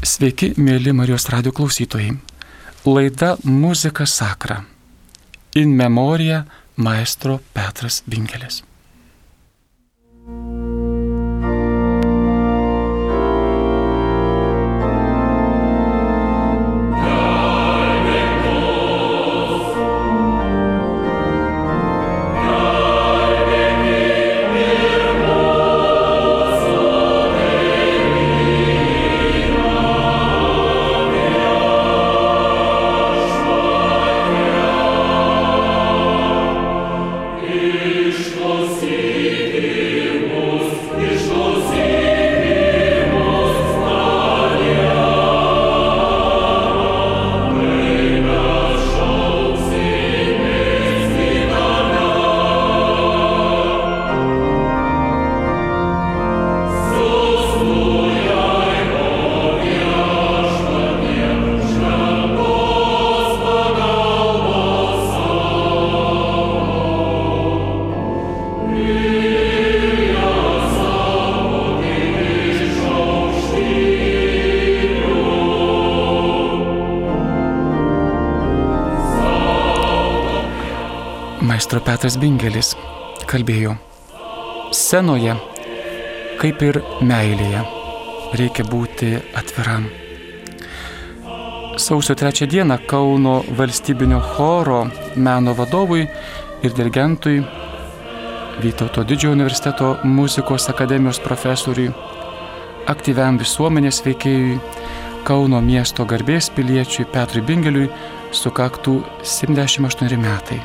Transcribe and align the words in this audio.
Sveiki, 0.00 0.54
mėly 0.56 0.94
Marijos 0.96 1.26
radio 1.28 1.50
klausytojai. 1.52 2.14
Laida 2.88 3.34
Muzika 3.44 4.06
Sakra. 4.08 4.62
In 5.60 5.74
memorija 5.76 6.46
maestro 6.76 7.36
Petras 7.52 8.00
Vingelis. 8.08 8.62
Petras 82.00 82.14
Bingelis 82.16 82.70
kalbėjo, 83.28 83.74
senoje, 84.72 85.34
kaip 86.40 86.62
ir 86.64 86.78
meilėje, 87.04 87.60
reikia 88.40 88.64
būti 88.64 89.10
atviram. 89.36 89.84
Sausio 91.76 92.16
trečią 92.16 92.48
dieną 92.54 92.78
Kauno 92.88 93.34
valstybinio 93.60 94.22
choro 94.30 94.78
meno 95.26 95.52
vadovui 95.60 96.06
ir 96.64 96.78
dirigentui 96.80 97.36
Vytauto 98.64 99.04
didžiojo 99.04 99.36
universiteto 99.36 99.92
muzikos 100.00 100.70
akademijos 100.72 101.20
profesoriui, 101.20 101.92
aktyviam 102.88 103.36
visuomenės 103.44 104.00
veikėjui, 104.08 104.56
Kauno 105.28 105.60
miesto 105.60 106.08
garbės 106.08 106.48
piliečiui 106.56 107.10
Petrui 107.12 107.44
Bingeliui 107.44 107.92
sukaktų 108.32 109.02
78 109.36 110.16
metai 110.16 110.62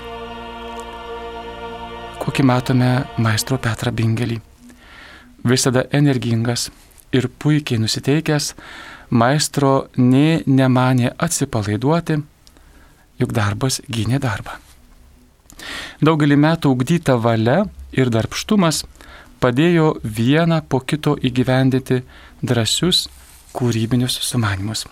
kokį 2.26 2.44
matome 2.50 2.90
maestro 3.22 3.60
Petrą 3.62 3.92
Bingelį. 3.94 4.40
Visada 5.46 5.84
energingas 5.94 6.72
ir 7.14 7.28
puikiai 7.30 7.78
nusiteikęs, 7.84 8.54
maestro 9.14 9.92
nė 9.98 10.42
nemanė 10.50 11.14
atsipalaiduoti, 11.22 12.18
juk 13.22 13.36
darbas 13.36 13.78
gynė 13.86 14.20
darbą. 14.24 14.58
Daugelį 16.02 16.40
metų 16.42 16.74
ugdyta 16.74 17.16
valia 17.22 17.62
ir 17.94 18.10
darbštumas 18.10 18.84
padėjo 19.40 19.94
vieną 20.02 20.64
po 20.68 20.82
kito 20.82 21.16
įgyvendinti 21.22 22.02
drąsius 22.42 23.06
kūrybinius 23.56 24.18
sumanimus. 24.26 24.88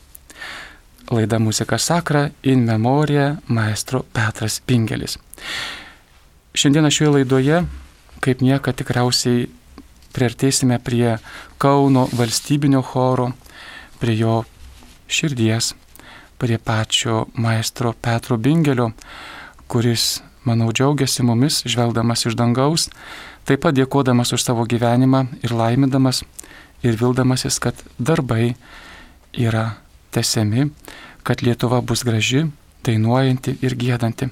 Laida 1.12 1.40
Muzika 1.42 1.78
Sakra 1.82 2.30
in 2.44 2.64
Memorija 2.70 3.40
maestro 3.48 4.06
Petras 4.14 4.62
Pingelis. 4.62 5.18
Šiandieną 6.54 6.90
šioje 6.94 7.10
laidoje, 7.10 7.56
kaip 8.22 8.42
niekada 8.46 8.78
tikriausiai, 8.78 9.48
priartėsime 10.14 10.78
prie 10.78 11.16
Kauno 11.58 12.04
valstybinio 12.14 12.84
choro, 12.86 13.32
prie 13.98 14.14
jo 14.20 14.36
širdies, 15.10 15.72
prie 16.38 16.60
pačio 16.62 17.24
maestro 17.34 17.96
Petro 17.98 18.38
Bingelio, 18.38 18.92
kuris, 19.66 20.22
manau, 20.46 20.70
džiaugiasi 20.70 21.26
mumis, 21.26 21.64
žvelgdamas 21.66 22.28
iš 22.30 22.38
dangaus, 22.38 22.86
taip 23.50 23.66
pat 23.66 23.74
dėkodamas 23.74 24.36
už 24.38 24.46
savo 24.46 24.70
gyvenimą 24.70 25.26
ir 25.42 25.58
laimindamas 25.58 26.22
ir 26.86 27.02
vildamasis, 27.02 27.58
kad 27.58 27.82
darbai 27.98 28.54
yra 29.34 29.72
tesiami, 30.14 30.70
kad 31.26 31.42
Lietuva 31.42 31.82
bus 31.82 32.06
graži, 32.06 32.46
dainuojanti 32.86 33.58
ir 33.66 33.74
gėdanti. 33.74 34.30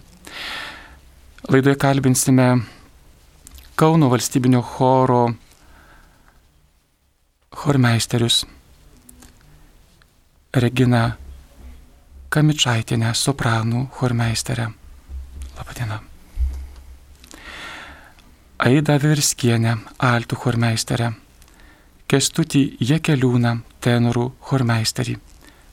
Laidoje 1.49 1.75
kalbinsime 1.75 2.57
Kauno 3.75 4.09
valstybinio 4.09 4.61
choro 4.61 5.33
chormeisterius 7.55 8.45
Regina 10.53 11.11
Kamičaitinę, 12.29 13.15
sopranų 13.15 13.87
chormeisterę. 13.97 14.69
Labadiena. 15.57 15.99
Aida 18.59 18.99
Virskienė, 19.01 19.75
altų 19.97 20.37
chormeisterę. 20.45 21.11
Kestutį 22.07 22.65
Jekeliūną, 22.79 23.57
tenorų 23.81 24.31
chormeisterį. 24.47 25.17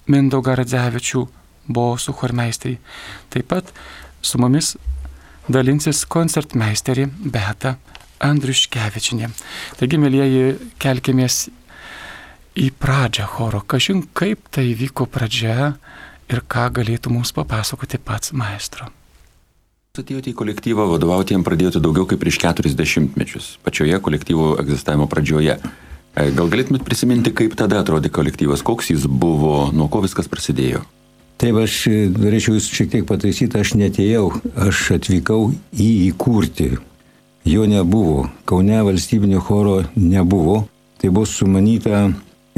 Mindauga 0.09 0.57
Radzevičių, 0.63 1.29
bosų 1.69 2.17
chormeisterį. 2.17 2.79
Taip 3.29 3.53
pat 3.53 3.75
su 4.23 4.41
mumis 4.41 4.79
dalinsis 5.49 6.05
koncertmeisterį 6.09 7.09
Beta 7.33 7.77
Andriuškevičinė. 8.25 9.31
Taigi, 9.79 10.01
mėlyjeji, 10.01 10.45
kelkimės 10.83 11.49
į 12.59 12.71
pradžią 12.83 13.27
choro. 13.35 13.63
Kažin 13.63 14.03
kaip 14.17 14.51
tai 14.55 14.71
vyko 14.77 15.07
pradžia 15.11 15.75
ir 16.29 16.43
ką 16.45 16.69
galėtų 16.81 17.13
mums 17.15 17.33
papasakoti 17.37 18.01
pats 18.03 18.35
maestro. 18.37 18.91
Atėjote 19.99 20.31
į 20.31 20.37
kolektyvą, 20.39 20.85
vadovauti 20.93 21.35
jam 21.35 21.43
pradėjote 21.43 21.81
daugiau 21.83 22.07
kaip 22.07 22.21
prieš 22.23 22.37
keturis 22.39 22.77
dešimtmečius, 22.79 23.57
pačioje 23.67 23.99
kolektyvo 23.99 24.53
egzistavimo 24.63 25.09
pradžioje. 25.11 25.57
E, 25.59 26.29
gal 26.37 26.53
galėtumėt 26.53 26.85
prisiminti, 26.87 27.33
kaip 27.35 27.57
tada 27.59 27.81
atrodė 27.83 28.13
kolektyvas, 28.15 28.63
koks 28.63 28.93
jis 28.93 29.09
buvo, 29.11 29.73
nuo 29.75 29.89
ko 29.91 30.05
viskas 30.05 30.31
prasidėjo? 30.31 30.85
Taip 31.39 31.61
aš 31.63 31.75
norėčiau 32.19 32.57
jūs 32.57 32.67
šiek 32.75 32.89
tiek 32.91 33.05
pataisyti, 33.07 33.61
aš 33.61 33.77
netėjau, 33.79 34.25
aš 34.59 34.81
atvykau 34.97 35.53
į 35.71 35.89
įkurti. 36.09 36.73
Jo 37.49 37.67
nebuvo, 37.71 38.27
Kaune 38.45 38.81
valstybinio 38.85 39.41
choro 39.41 39.85
nebuvo. 39.95 40.65
Tai 40.99 41.13
buvo 41.15 41.29
sumanyta 41.31 42.09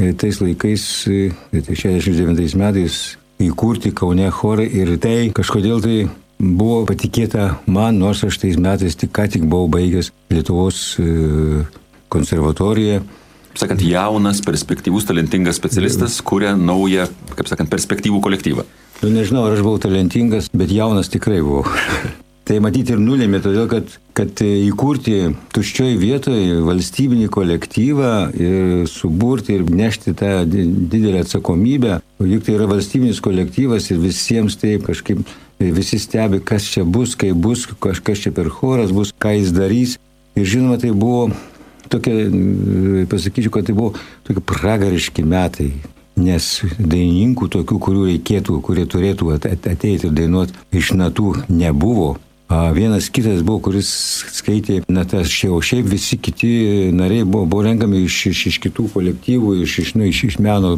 e, 0.01 0.11
tais 0.17 0.41
laikais, 0.41 0.85
e, 1.07 1.29
tai 1.53 1.77
69 1.77 2.57
metais, 2.57 2.97
įkurti 3.37 3.93
Kaune 3.93 4.31
chorą 4.33 4.65
ir 4.65 4.95
tai 5.01 5.29
kažkodėl 5.37 5.85
tai 5.85 5.97
buvo 6.41 6.81
patikėta 6.89 7.61
man, 7.69 8.01
nors 8.01 8.25
aš 8.25 8.41
tais 8.41 8.57
metais 8.57 8.97
tik 8.97 9.13
ką 9.13 9.27
tik 9.29 9.45
buvau 9.45 9.69
baigęs 9.69 10.09
Lietuvos 10.33 10.81
e, 10.97 11.63
konservatoriją 12.09 13.03
sakant, 13.59 13.83
jaunas, 13.83 14.41
perspektyvus, 14.45 15.07
talentingas 15.09 15.59
specialistas 15.59 16.19
kuria 16.23 16.55
naują, 16.55 17.07
kaip 17.35 17.51
sakant, 17.51 17.71
perspektyvų 17.71 18.21
kolektyvą. 18.23 18.65
Nu, 19.01 19.09
nežinau, 19.09 19.47
ar 19.47 19.57
aš 19.57 19.63
buvau 19.65 19.81
talentingas, 19.81 20.51
bet 20.53 20.71
jaunas 20.71 21.09
tikrai 21.11 21.41
buvau. 21.41 21.65
tai 22.47 22.59
matyti 22.63 22.95
ir 22.95 22.99
nulėmė, 23.01 23.39
todėl 23.43 23.67
kad, 23.71 23.93
kad 24.17 24.41
įkurti 24.43 25.31
tuščioj 25.55 25.95
vietoje 26.01 26.57
valstybinį 26.65 27.29
kolektyvą 27.31 28.11
ir 28.35 28.89
suburti 28.91 29.55
ir 29.55 29.63
nešti 29.69 30.15
tą 30.19 30.31
didelę 30.49 31.21
atsakomybę, 31.23 31.99
juk 32.27 32.43
tai 32.47 32.57
yra 32.57 32.67
valstybinis 32.71 33.21
kolektyvas 33.23 33.91
ir 33.93 34.01
visiems 34.03 34.59
taip 34.61 34.89
kažkaip 34.89 35.23
visi 35.61 35.99
stebi, 36.01 36.41
kas 36.43 36.65
čia 36.73 36.83
bus, 36.83 37.15
kaip 37.15 37.37
bus, 37.37 37.67
kažkas 37.79 38.25
čia 38.25 38.33
per 38.35 38.49
choras 38.49 38.91
bus, 38.95 39.13
ką 39.13 39.35
jis 39.37 39.53
darys. 39.55 39.97
Ir 40.35 40.47
žinoma, 40.47 40.77
tai 40.79 40.93
buvo 40.95 41.29
tokia, 41.89 42.27
pasakyčiau, 43.11 43.53
kad 43.53 43.69
tai 43.69 43.75
buvo 43.77 43.95
tokie 44.27 44.43
pragariški 44.53 45.25
metai. 45.25 45.71
Nes 46.21 46.47
dainininkų 46.75 47.47
tokių, 47.53 47.77
kurių 47.81 48.01
reikėtų, 48.09 48.57
kurie 48.65 48.83
turėtų 48.85 49.31
ateiti 49.31 49.95
ir 49.95 50.11
dainuoti 50.11 50.53
iš 50.75 50.91
natų, 50.99 51.47
nebuvo. 51.49 52.17
Vienas 52.75 53.07
kitas 53.07 53.45
buvo, 53.47 53.61
kuris 53.69 53.87
skaitė, 54.35 54.81
na, 54.91 55.05
tas 55.07 55.31
čia, 55.31 55.53
o 55.55 55.61
šiaip 55.63 55.87
visi 55.87 56.17
kiti 56.19 56.91
nariai 56.91 57.23
buvo, 57.23 57.45
buvo 57.47 57.63
renkami 57.63 58.03
iš, 58.03 58.17
iš, 58.33 58.41
iš 58.51 58.57
kitų 58.65 58.89
kolektyvų, 58.91 59.53
iš, 59.63 59.77
iš, 59.85 59.93
nu, 59.95 60.03
iš, 60.09 60.19
iš 60.27 60.37
meno 60.43 60.73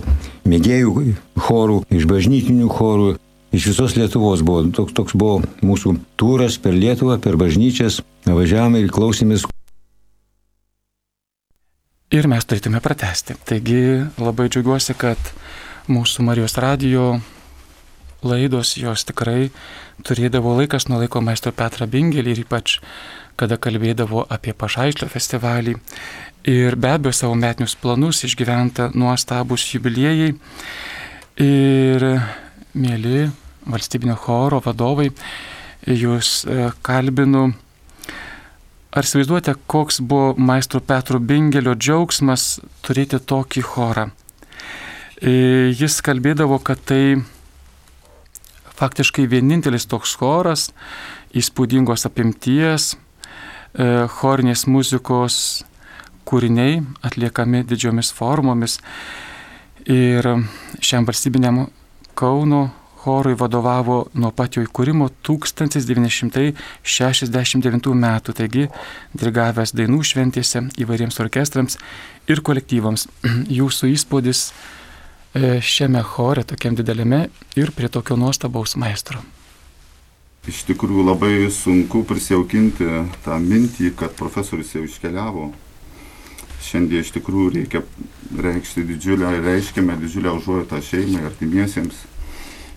mėgėjų 0.46 1.16
chorų, 1.48 1.80
iš 1.90 2.06
bažnytinių 2.10 2.70
chorų. 2.70 3.14
Iš 3.54 3.68
visos 3.70 3.94
Lietuvos 3.94 4.42
buvo, 4.42 4.64
toks, 4.74 4.96
toks 4.98 5.14
buvo 5.14 5.44
mūsų 5.62 6.00
turas 6.18 6.56
per 6.62 6.74
Lietuvą, 6.74 7.20
per 7.22 7.38
bažnyčias, 7.38 8.00
važiavome 8.26 8.82
ir 8.82 8.90
klausėmės. 8.94 9.46
Ir 12.14 12.28
mes 12.30 12.46
turėtume 12.46 12.78
pratesti. 12.78 13.34
Taigi 13.42 14.04
labai 14.22 14.46
džiaugiuosi, 14.46 14.94
kad 15.02 15.18
mūsų 15.90 16.22
Marijos 16.28 16.54
radijo 16.62 17.08
laidos 18.22 18.76
jos 18.78 19.02
tikrai 19.10 19.48
turėdavo 20.06 20.54
laikas 20.60 20.86
nuo 20.92 21.00
laiko 21.02 21.24
maestro 21.26 21.50
Petrą 21.58 21.88
Bingelį 21.90 22.36
ir 22.36 22.42
ypač 22.44 22.76
kada 23.40 23.58
kalbėdavo 23.58 24.28
apie 24.30 24.54
Pašaišlio 24.54 25.10
festivalį. 25.10 25.74
Ir 26.54 26.78
be 26.78 26.94
abejo 26.94 27.16
savo 27.18 27.40
metinius 27.40 27.74
planus 27.82 28.22
išgyventa 28.28 28.92
nuostabus 28.94 29.66
jubiliejai. 29.74 30.36
Ir 31.42 32.08
mėly 32.78 33.26
valstybinio 33.66 34.20
choro 34.22 34.62
vadovai, 34.62 35.10
jūs 35.90 36.44
e, 36.46 36.70
kalbinu. 36.86 37.48
Ar 38.94 39.08
įsivaizduojate, 39.08 39.56
koks 39.66 40.04
buvo 40.06 40.36
maestro 40.38 40.78
Petro 40.86 41.18
Bingelio 41.18 41.72
džiaugsmas 41.74 42.60
turėti 42.86 43.18
tokį 43.18 43.64
chorą? 43.66 44.04
E, 45.18 45.32
jis 45.74 45.96
kalbėdavo, 46.06 46.60
kad 46.62 46.84
tai 46.86 47.24
faktiškai 48.78 49.26
vienintelis 49.32 49.90
toks 49.90 50.14
choras, 50.22 50.68
įspūdingos 51.34 52.06
apimties, 52.06 52.92
e, 52.94 54.06
chorinės 54.14 54.68
muzikos 54.70 55.40
kūriniai 56.30 56.84
atliekami 57.02 57.64
didžiomis 57.66 58.14
formomis. 58.14 58.78
Ir 59.90 60.30
šiam 60.86 61.10
valstybiniam 61.10 61.66
Kauno 62.14 62.68
chorui 63.04 63.36
vadovavo 63.40 63.98
nuo 64.18 64.32
pat 64.36 64.50
jo 64.58 64.62
įkūrimo 64.66 65.06
1969 65.28 67.94
metų, 68.04 68.30
taigi 68.40 68.64
dirigavęs 69.14 69.72
dainų 69.78 70.00
šventėse 70.08 70.60
įvairiems 70.82 71.18
orkestrams 71.24 71.74
ir 72.32 72.38
kolektyvams. 72.42 73.02
Jūsų 73.60 73.84
įspūdis 73.98 74.40
E, 75.34 75.58
šiame 75.62 76.02
chore, 76.06 76.44
tokiam 76.46 76.76
dideliame 76.78 77.24
ir 77.58 77.72
prie 77.74 77.88
tokio 77.90 78.14
nuostabaus 78.22 78.76
maestro. 78.78 79.18
Iš 80.46 80.60
tikrųjų 80.68 81.06
labai 81.08 81.48
sunku 81.50 82.04
prisijaukinti 82.06 82.86
tą 83.26 83.40
mintį, 83.42 83.96
kad 83.98 84.14
profesorius 84.20 84.76
jau 84.76 84.84
iškeliavo. 84.86 85.48
Šiandien 86.64 87.02
iš 87.02 87.10
tikrųjų 87.16 87.48
reikia 87.56 87.82
reikšti 88.46 88.86
didžiulę, 88.92 89.32
reiškiame 89.42 89.96
didžiulę 90.04 90.36
užuojautą 90.38 90.84
šeimai, 90.86 91.26
artimiesiems 91.32 92.06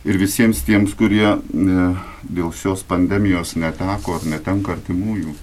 ir 0.06 0.18
visiems 0.22 0.62
tiems, 0.66 0.94
kurie 0.94 1.34
ne, 1.50 1.88
dėl 2.22 2.52
šios 2.54 2.84
pandemijos 2.86 3.56
neteko 3.58 4.20
ar 4.20 4.26
netenka 4.30 4.76
artimųjų. 4.76 5.34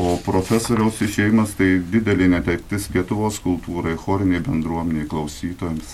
O 0.00 0.14
profesoriaus 0.24 1.02
išėjimas 1.04 1.52
tai 1.58 1.74
didelė 1.92 2.30
netektis 2.32 2.88
Lietuvos 2.94 3.42
kultūrai, 3.44 3.96
choriniai 4.00 4.40
bendruomeniai, 4.46 5.08
klausytojams, 5.10 5.90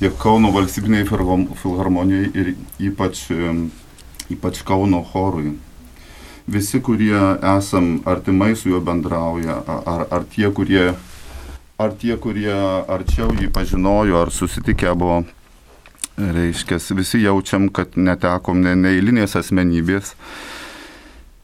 tiek 0.00 0.16
Kauno 0.20 0.50
valstybiniai 0.52 1.06
filharmonijai 1.08 2.26
ir 2.34 2.50
ypač, 2.90 3.22
ypač 4.34 4.60
Kauno 4.66 5.00
chorui. 5.12 5.54
Visi, 6.44 6.82
kurie 6.84 7.16
esam 7.54 8.02
artimai 8.04 8.52
su 8.60 8.68
juo 8.68 8.82
bendrauja, 8.84 9.62
ar, 9.64 10.04
ar, 10.10 10.26
tie, 10.28 10.50
kurie, 10.52 10.90
ar 11.80 11.94
tie, 11.96 12.18
kurie 12.20 12.52
arčiau 12.52 13.30
jį 13.32 13.48
pažinojo, 13.54 14.20
ar 14.20 14.34
susitikę 14.34 14.92
buvo, 14.92 15.22
reiškia, 16.18 16.78
visi 16.94 17.22
jaučiam, 17.22 17.68
kad 17.74 17.96
netekom 17.96 18.60
ne 18.62 18.76
neįlinės 18.78 19.36
asmenybės 19.40 20.14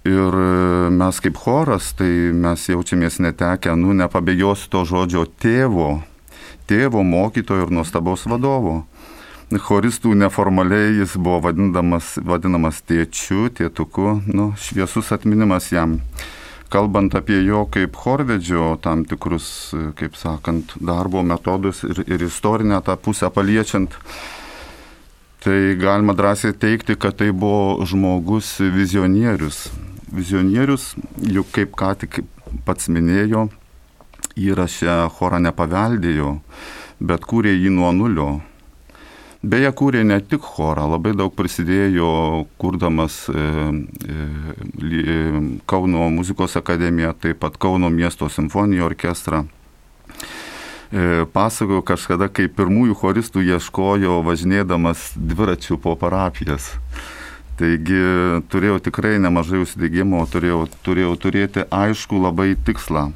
Ir 0.00 0.32
e, 0.32 0.88
mes 0.96 1.18
kaip 1.20 1.36
choras, 1.36 1.90
tai 1.92 2.32
mes 2.32 2.62
jaučiamės 2.72 3.18
netekę, 3.20 3.74
nu, 3.76 3.92
nepabėgiosiu 3.98 4.70
to 4.72 4.86
žodžio 4.88 5.26
tėvo, 5.42 6.00
tėvo, 6.70 7.02
mokytojo 7.04 7.66
ir 7.66 7.74
nuostabaus 7.76 8.24
vadovo. 8.24 8.86
Choristų 9.50 10.14
neformaliai 10.16 11.02
jis 11.02 11.18
buvo 11.20 11.42
vadinamas, 11.50 12.14
vadinamas 12.16 12.80
tėčiu, 12.86 13.50
tėtuku, 13.52 14.22
nu, 14.32 14.54
šviesus 14.56 15.12
atminimas 15.12 15.68
jam. 15.74 15.98
Kalbant 16.72 17.12
apie 17.18 17.42
jo 17.44 17.66
kaip 17.68 17.98
chorvedžio 17.98 18.78
tam 18.80 19.02
tikrus, 19.04 19.74
kaip 20.00 20.16
sakant, 20.16 20.78
darbo 20.80 21.20
metodus 21.26 21.82
ir, 21.84 22.06
ir 22.06 22.24
istorinę 22.24 22.80
tą 22.86 22.96
pusę 22.96 23.28
paliečiant, 23.28 23.98
tai 25.40 25.76
galima 25.80 26.14
drąsiai 26.14 26.52
teikti, 26.52 26.96
kad 27.00 27.16
tai 27.16 27.32
buvo 27.32 27.86
žmogus 27.88 28.58
vizionierius, 28.60 29.70
vizionierius, 30.12 30.94
juk 31.16 31.48
kaip 31.54 31.72
ką 31.80 31.94
tik 32.02 32.20
pats 32.66 32.90
minėjo, 32.92 33.48
įrašę 34.36 35.08
chorą 35.16 35.40
nepaveldėjo, 35.46 36.34
bet 37.00 37.24
kūrė 37.24 37.54
jį 37.56 37.72
nuo 37.72 37.92
nulio. 37.96 38.30
Beje, 39.40 39.70
kūrė 39.72 40.02
ne 40.04 40.18
tik 40.20 40.44
chorą, 40.44 40.84
labai 40.92 41.14
daug 41.16 41.32
prisidėjo 41.32 42.10
kurdamas 42.60 43.22
e, 43.32 43.44
e, 44.04 45.14
Kauno 45.64 46.10
muzikos 46.12 46.58
akademiją, 46.60 47.14
taip 47.16 47.40
pat 47.40 47.56
Kauno 47.56 47.88
miesto 47.88 48.28
simfonijų 48.28 48.84
orkestrą. 48.90 49.46
E, 50.90 51.24
pasakoju 51.30 51.84
kažkada, 51.86 52.26
kai 52.34 52.48
pirmųjų 52.50 52.96
choristų 52.98 53.44
ieškojo 53.46 54.16
važinėdamas 54.26 55.12
dviračių 55.14 55.78
po 55.78 55.94
parapijas. 55.94 56.72
Taigi 57.60 58.00
turėjau 58.50 58.80
tikrai 58.82 59.20
nemažai 59.22 59.60
užsidėgymo, 59.62 60.24
turėjau, 60.32 60.64
turėjau 60.82 61.14
turėti 61.22 61.66
aišku 61.70 62.18
labai 62.18 62.56
tikslą. 62.66 63.12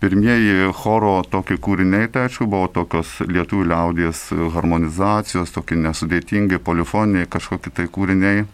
Pirmieji 0.00 0.72
choro 0.80 1.20
tokie 1.28 1.60
kūriniai, 1.60 2.08
tai 2.08 2.24
aišku, 2.30 2.48
buvo 2.48 2.70
tokios 2.80 3.18
lietuvių 3.28 3.68
liaudies 3.68 4.24
harmonizacijos, 4.56 5.52
tokie 5.52 5.76
nesudėtingi, 5.76 6.62
polifoniniai 6.64 7.28
kažkokie 7.28 7.76
tai 7.76 7.90
kūriniai, 7.92 8.46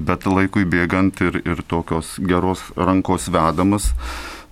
bet 0.00 0.24
laikui 0.24 0.64
bėgant 0.64 1.20
ir, 1.20 1.42
ir 1.44 1.60
tokios 1.68 2.16
geros 2.16 2.70
rankos 2.80 3.28
vedamas 3.28 3.92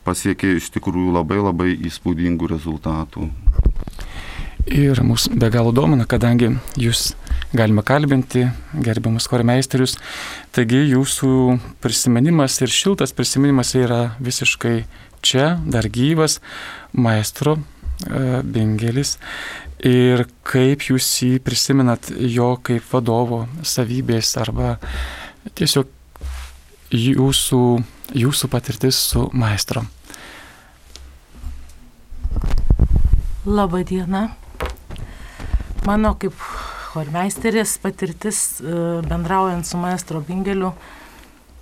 pasiekė 0.06 0.56
iš 0.58 0.70
tikrųjų 0.76 1.14
labai 1.18 1.40
labai 1.42 1.74
įspūdingų 1.90 2.50
rezultatų. 2.54 3.28
Ir 4.70 5.00
mus 5.02 5.24
be 5.32 5.48
galo 5.50 5.72
domina, 5.72 6.04
kadangi 6.04 6.50
jūs 6.78 7.14
galime 7.56 7.82
kalbinti 7.82 8.44
gerbiamus 8.84 9.26
chormeisterius. 9.30 9.96
Taigi 10.54 10.82
jūsų 10.92 11.32
prisiminimas 11.82 12.60
ir 12.60 12.70
šiltas 12.70 13.14
prisiminimas 13.16 13.72
yra 13.78 14.02
visiškai 14.20 14.84
čia, 15.24 15.54
dar 15.64 15.88
gyvas, 15.88 16.38
maestro 16.92 17.56
e, 17.56 18.42
Bingelis. 18.44 19.16
Ir 19.80 20.26
kaip 20.44 20.84
jūs 20.90 21.08
jį 21.24 21.40
prisimenat 21.42 22.10
jo 22.12 22.52
kaip 22.62 22.84
vadovo 22.92 23.46
savybės 23.64 24.34
arba 24.38 24.76
tiesiog 25.56 25.88
jūsų, 26.92 27.62
jūsų 28.14 28.50
patirtis 28.50 28.98
su 29.10 29.28
maestro. 29.32 29.84
Labą 33.46 33.82
dieną. 33.86 34.28
Mano 35.86 36.12
kaip 36.20 36.36
chormeisterės 36.90 37.78
patirtis 37.80 38.60
e, 38.60 38.72
bendraujant 39.06 39.64
su 39.66 39.78
maestro 39.80 40.20
Bingeliu, 40.20 40.74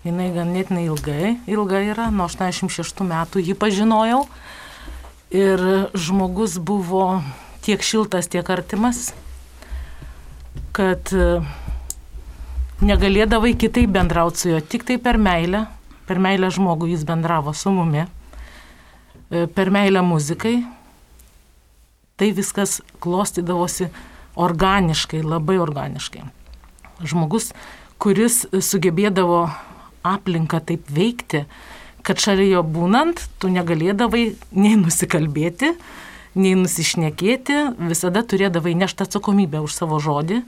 jinai 0.07 0.31
ganėtinai 0.35 0.89
ilgai, 0.89 1.37
ilgai 1.47 1.85
yra, 1.93 2.09
nuo 2.11 2.27
86 2.27 3.05
metų 3.07 3.45
jį 3.45 3.55
pažinojau. 3.61 4.25
Ir 5.29 5.61
žmogus 5.93 6.57
buvo 6.57 7.21
tiek 7.63 7.83
šiltas, 7.85 8.31
tiek 8.33 8.49
artimas, 8.51 9.13
kad 10.73 11.13
e, 11.13 11.41
negalėdavai 12.81 13.53
kitaip 13.61 13.93
bendrauti 13.93 14.43
su 14.43 14.55
juo, 14.55 14.63
tik 14.65 14.89
tai 14.89 14.97
per 15.03 15.21
meilę. 15.21 15.67
Per 16.09 16.21
meilę 16.23 16.49
žmogų 16.55 16.89
jis 16.95 17.05
bendravo 17.09 17.53
su 17.53 17.71
mumi, 17.75 18.07
e, 19.31 19.47
per 19.47 19.71
meilę 19.71 20.03
muzikai. 20.03 20.63
Tai 22.19 22.33
viskas 22.35 22.81
klostydavosi 22.99 23.87
organiškai, 24.35 25.21
labai 25.23 25.59
organiškai. 25.63 26.25
Žmogus, 27.07 27.53
kuris 28.03 28.43
sugebėdavo 28.51 29.45
aplinką 30.07 30.59
taip 30.65 30.89
veikti, 30.91 31.45
kad 32.07 32.21
šalia 32.23 32.49
jo 32.57 32.65
būnant, 32.65 33.21
tu 33.39 33.51
negalėdavai 33.53 34.25
nei 34.57 34.79
nusikalbėti, 34.81 35.75
nei 36.39 36.55
nusišnekėti, 36.59 37.59
visada 37.91 38.23
turėdavai 38.23 38.75
nešti 38.79 39.05
atsakomybę 39.07 39.63
už 39.65 39.75
savo 39.75 39.99
žodį. 40.03 40.43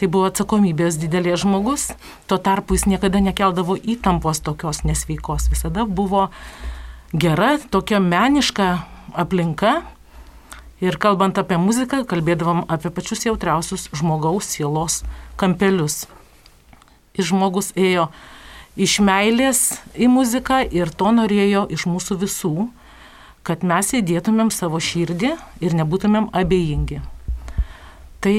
Tai 0.00 0.08
buvo 0.08 0.30
atsakomybės 0.30 0.96
didelės 0.96 1.42
žmogus, 1.42 1.90
tuo 2.24 2.38
tarpu 2.40 2.78
jis 2.78 2.86
niekada 2.88 3.20
nekeldavo 3.20 3.76
įtampos 3.76 4.40
tokios 4.40 4.80
nesveikos, 4.88 5.50
visada 5.52 5.84
buvo 5.84 6.30
gera, 7.12 7.58
tokia 7.68 8.00
meniška 8.00 8.70
aplinka. 9.12 9.82
Ir 10.80 10.96
kalbant 10.96 11.36
apie 11.36 11.58
muziką, 11.60 12.06
kalbėdavom 12.08 12.62
apie 12.72 12.88
pačius 12.96 13.26
jautriausius 13.26 13.90
žmogaus 13.92 14.48
sielos 14.48 15.02
kampelius. 15.36 16.06
Ir 17.12 17.26
žmogus 17.28 17.74
ėjo 17.76 18.08
iš 18.80 18.96
meilės 19.04 19.60
į 19.92 20.08
muziką 20.08 20.62
ir 20.72 20.88
to 20.88 21.12
norėjo 21.12 21.66
iš 21.68 21.84
mūsų 21.84 22.16
visų, 22.22 22.54
kad 23.44 23.60
mes 23.60 23.92
įdėtumėm 24.00 24.48
savo 24.48 24.80
širdį 24.80 25.34
ir 25.60 25.76
nebūtumėm 25.76 26.30
abejingi. 26.32 27.02
Tai 28.24 28.38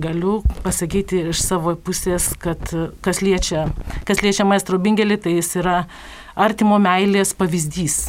galiu 0.00 0.40
pasakyti 0.64 1.26
iš 1.32 1.42
savo 1.44 1.74
pusės, 1.76 2.32
kad 2.40 2.60
kas 3.04 3.22
liečia, 3.24 3.68
kas 4.08 4.22
liečia 4.24 4.46
maestro 4.48 4.80
Bingelį, 4.82 5.20
tai 5.24 5.36
jis 5.36 5.54
yra 5.60 5.82
artimo 6.34 6.78
meilės 6.82 7.34
pavyzdys. 7.36 8.02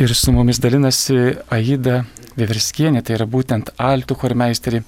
Ir 0.00 0.14
su 0.16 0.32
mumis 0.32 0.56
dalinasi 0.62 1.36
Aida 1.52 1.98
Veverskienė, 2.38 3.02
tai 3.04 3.18
yra 3.18 3.26
būtent 3.28 3.74
altų 3.76 4.16
chormeisterį. 4.22 4.80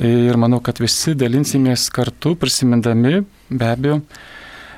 Ir 0.00 0.38
manau, 0.40 0.62
kad 0.64 0.78
visi 0.80 1.12
dalinsimės 1.18 1.90
kartu, 1.92 2.32
prisimindami 2.40 3.18
be 3.50 3.66
abejo 3.68 3.98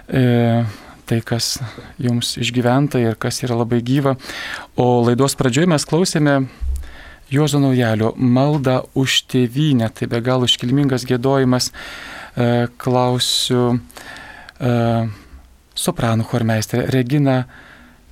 e, 0.09 0.65
tai, 1.07 1.21
kas 1.23 1.61
jums 2.03 2.35
išgyventa 2.43 2.99
ir 3.05 3.15
kas 3.23 3.43
yra 3.47 3.61
labai 3.61 3.79
gyva. 3.87 4.17
O 4.75 5.05
laidos 5.07 5.39
pradžioje 5.39 5.71
mes 5.71 5.87
klausėme 5.87 6.41
Juozo 7.33 7.57
Naujalio 7.63 8.11
maldą 8.21 8.83
už 8.93 9.23
tėvynę, 9.33 9.89
tai 9.97 10.05
be 10.13 10.21
galo 10.21 10.45
iškilmingas 10.45 11.07
gėdojimas. 11.09 11.71
E, 12.37 12.67
klausiu 12.77 13.79
e, 14.61 14.73
sopranų 15.73 16.27
chormeisterė 16.29 16.91
Regina 16.93 17.39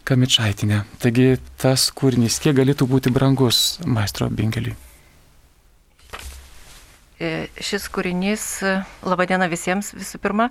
Kamičaitinė. 0.09 0.81
Taigi 1.05 1.35
tas 1.61 1.91
kūrinys, 1.93 2.41
kiek 2.41 2.57
galėtų 2.57 2.89
būti 2.89 3.13
brangus 3.13 3.77
maestro 3.85 4.31
Bingeliui? 4.33 4.73
Šis 7.61 7.91
kūrinys, 7.93 8.45
laba 9.05 9.29
diena 9.29 9.51
visiems 9.53 9.93
visų 9.93 10.17
pirma, 10.25 10.49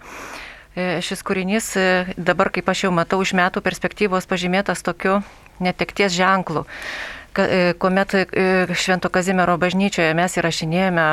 šis 0.77 1.25
kūrinys 1.25 1.73
dabar, 2.13 2.53
kaip 2.53 2.69
aš 2.69 2.85
jau 2.85 2.91
matau, 2.93 3.17
iš 3.25 3.33
metų 3.33 3.65
perspektyvos 3.65 4.29
pažymėtas 4.29 4.85
tokiu 4.85 5.23
netekties 5.57 6.13
ženklu 6.13 6.67
kuomet 7.79 8.15
Švento 8.73 9.11
Kazimiero 9.13 9.57
bažnyčioje 9.61 10.15
mes 10.17 10.37
įrašinėjome 10.39 11.05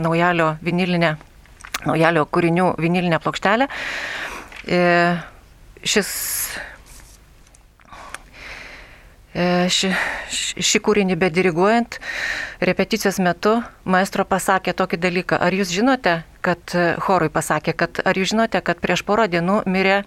naujalio 0.00 0.54
vinilinę, 0.64 1.14
naujalio 1.84 2.24
kūrinių 2.26 2.72
vinilinę 2.80 3.20
plokštelę. 3.22 3.68
Šis 5.80 6.10
Ši, 9.30 9.92
šį 10.58 10.78
kūrinį 10.82 11.14
bediriguojant, 11.14 12.00
repeticijos 12.66 13.20
metu 13.22 13.60
maestro 13.86 14.24
pasakė 14.26 14.74
tokį 14.74 14.98
dalyką. 14.98 15.38
Ar 15.38 15.54
jūs 15.54 15.70
žinote, 15.70 16.16
kad 16.42 16.74
chorui 17.06 17.30
pasakė, 17.30 17.76
kad 17.78 18.02
ar 18.02 18.18
jūs 18.18 18.32
žinote, 18.32 18.58
kad 18.58 18.82
prieš 18.82 19.04
porą 19.06 19.28
dienų 19.30 19.60
mirė 19.70 20.00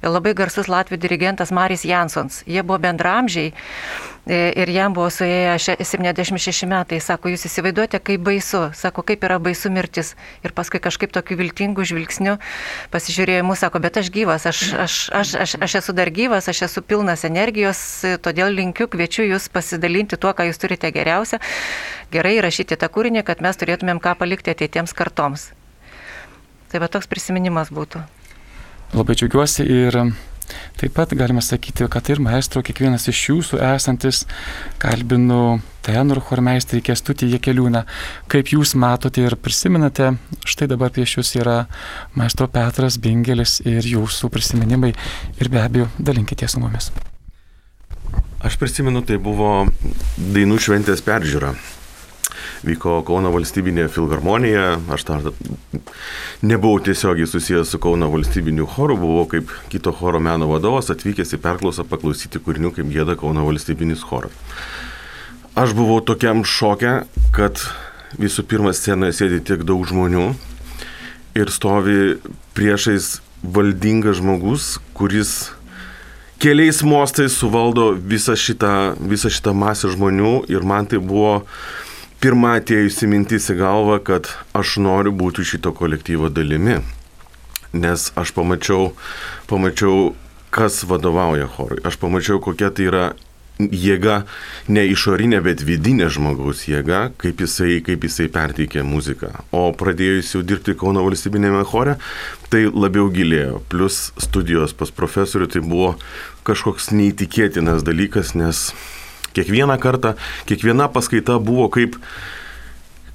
labai 0.00 0.32
garsus 0.32 0.72
latvių 0.72 0.96
dirigentas 1.04 1.52
Maris 1.52 1.84
Jansons. 1.84 2.40
Jie 2.48 2.64
buvo 2.64 2.80
bendramžiai 2.86 3.52
E, 3.52 4.11
ir 4.26 4.70
jam 4.70 4.94
buvo 4.94 5.08
suėję 5.10 5.56
76 5.58 6.66
metai. 6.70 7.00
Sako, 7.02 7.32
jūs 7.32 7.46
įsivaizduojate, 7.48 7.98
kaip 7.98 8.22
baisu. 8.22 8.68
Sako, 8.76 9.02
kaip 9.06 9.24
yra 9.26 9.38
baisu 9.42 9.70
mirtis. 9.74 10.14
Ir 10.46 10.54
paskui 10.54 10.78
kažkaip 10.82 11.12
tokiu 11.14 11.36
viltingu 11.40 11.82
žvilgsniu 11.82 12.36
pasižiūrėjo 12.94 13.42
mūsų, 13.48 13.60
sako, 13.66 13.82
bet 13.82 13.98
aš 13.98 14.12
gyvas, 14.14 14.46
aš, 14.46 14.62
aš, 14.78 14.98
aš, 15.10 15.34
aš, 15.42 15.56
aš 15.66 15.76
esu 15.82 15.96
dar 15.96 16.10
gyvas, 16.14 16.48
aš 16.48 16.64
esu 16.68 16.82
pilnas 16.86 17.26
energijos, 17.26 17.80
todėl 18.22 18.54
linkiu, 18.54 18.86
kviečiu 18.90 19.26
jūs 19.26 19.50
pasidalinti 19.52 20.18
tuo, 20.20 20.34
ką 20.36 20.46
jūs 20.50 20.62
turite 20.62 20.92
geriausia. 20.94 21.42
Gerai 22.14 22.38
rašyti 22.44 22.78
tą 22.78 22.90
kūrinį, 22.92 23.24
kad 23.26 23.42
mes 23.42 23.58
turėtumėm 23.58 24.02
ką 24.02 24.14
palikti 24.20 24.54
ateitiems 24.54 24.94
kartoms. 24.94 25.50
Tai 26.70 26.80
va 26.80 26.88
toks 26.88 27.10
prisiminimas 27.10 27.72
būtų. 27.74 28.00
Labai 28.92 29.16
džiaugiuosi 29.16 29.64
ir 29.66 29.98
Taip 30.80 30.94
pat 30.96 31.12
galima 31.18 31.42
sakyti, 31.44 31.86
kad 31.92 32.08
ir 32.12 32.22
maestro 32.22 32.62
kiekvienas 32.64 33.08
iš 33.10 33.20
jūsų 33.30 33.60
esantis 33.72 34.24
kalbinu 34.82 35.60
tenorų 35.86 36.22
chormeisterį 36.28 36.82
Kestutį 36.86 37.32
Jekeliūną. 37.36 37.84
Kaip 38.32 38.52
jūs 38.54 38.74
matote 38.78 39.24
ir 39.26 39.36
prisimenate, 39.36 40.12
štai 40.46 40.70
dabar 40.70 40.94
prieš 40.94 41.18
jūs 41.18 41.34
yra 41.40 41.58
maestro 42.18 42.48
Petras 42.52 42.98
Bingelis 43.02 43.60
ir 43.66 43.86
jūsų 43.86 44.30
prisiminimai 44.32 44.94
ir 45.38 45.52
be 45.52 45.62
abejo 45.62 45.90
dalinkite 45.98 46.48
su 46.48 46.62
mumis. 46.62 46.92
Aš 48.42 48.58
prisimenu, 48.58 49.04
tai 49.06 49.20
buvo 49.22 49.68
dainų 50.18 50.58
šventės 50.62 51.04
peržiūra 51.06 51.54
vyko 52.66 53.00
Kauno 53.06 53.32
valstybinė 53.34 53.88
filharmonija, 53.92 54.66
aš 54.94 55.06
tą 55.08 55.18
nebuvau 56.42 56.80
tiesiogiai 56.84 57.28
susijęs 57.30 57.72
su 57.74 57.80
Kauno 57.82 58.10
valstybiniu 58.12 58.66
choru, 58.74 58.98
buvau 59.00 59.26
kaip 59.30 59.50
kito 59.72 59.92
choro 59.96 60.20
meno 60.22 60.50
vadovas 60.50 60.92
atvykęs 60.94 61.36
į 61.36 61.42
perklausą 61.42 61.86
paklausyti 61.88 62.42
kūrinių, 62.42 62.74
kaip 62.76 62.92
gėda 62.92 63.18
Kauno 63.20 63.46
valstybinis 63.48 64.04
choras. 64.06 64.34
Aš 65.58 65.74
buvau 65.76 66.00
tokiam 66.00 66.46
šoke, 66.48 67.02
kad 67.36 67.60
visų 68.20 68.46
pirma 68.48 68.72
scenoje 68.76 69.18
sėdi 69.18 69.42
tiek 69.44 69.66
daug 69.68 69.84
žmonių 69.88 70.30
ir 71.36 71.50
stovi 71.52 72.16
priešais 72.56 73.18
valdingas 73.42 74.20
žmogus, 74.20 74.78
kuris 74.96 75.52
keliais 76.42 76.82
mostais 76.82 77.34
suvaldo 77.36 77.92
visą 77.94 78.34
šitą, 78.38 78.94
visą 78.98 79.30
šitą 79.32 79.54
masę 79.54 79.92
žmonių 79.92 80.34
ir 80.50 80.64
man 80.66 80.88
tai 80.90 80.98
buvo 80.98 81.42
pirma 82.22 82.56
atėjusi 82.60 83.08
mintis 83.10 83.50
į 83.50 83.58
galvą, 83.58 83.98
kad 84.06 84.30
aš 84.54 84.76
noriu 84.84 85.10
būti 85.14 85.42
šito 85.46 85.72
kolektyvo 85.74 86.30
dalimi. 86.30 86.78
Nes 87.72 88.10
aš 88.20 88.30
pamačiau, 88.36 88.92
pamačiau, 89.50 90.12
kas 90.54 90.82
vadovauja 90.86 91.48
chorui. 91.50 91.80
Aš 91.88 91.98
pamačiau, 91.98 92.38
kokia 92.44 92.70
tai 92.70 92.86
yra 92.90 93.04
jėga, 93.58 94.22
ne 94.72 94.84
išorinė, 94.92 95.40
bet 95.44 95.64
vidinė 95.66 96.08
žmogaus 96.12 96.64
jėga, 96.68 97.02
kaip 97.20 97.42
jisai, 97.42 97.80
kaip 97.84 98.06
jisai 98.06 98.28
perteikė 98.32 98.84
muziką. 98.86 99.32
O 99.50 99.70
pradėjus 99.76 100.34
jau 100.36 100.42
dirbti 100.46 100.76
Kauno 100.78 101.04
valstybinėme 101.06 101.64
chore, 101.68 101.98
tai 102.52 102.64
labiau 102.70 103.10
gilėjo. 103.12 103.62
Plus 103.72 104.10
studijos 104.20 104.76
pas 104.78 104.94
profesorių 104.94 105.50
tai 105.52 105.64
buvo 105.64 105.94
kažkoks 106.46 106.92
neįtikėtinas 106.94 107.86
dalykas, 107.86 108.36
nes 108.38 108.70
Kiekvieną 109.36 109.78
kartą, 109.82 110.14
kiekviena 110.48 110.90
paskaita 110.92 111.38
buvo 111.42 111.68
kaip 111.72 111.98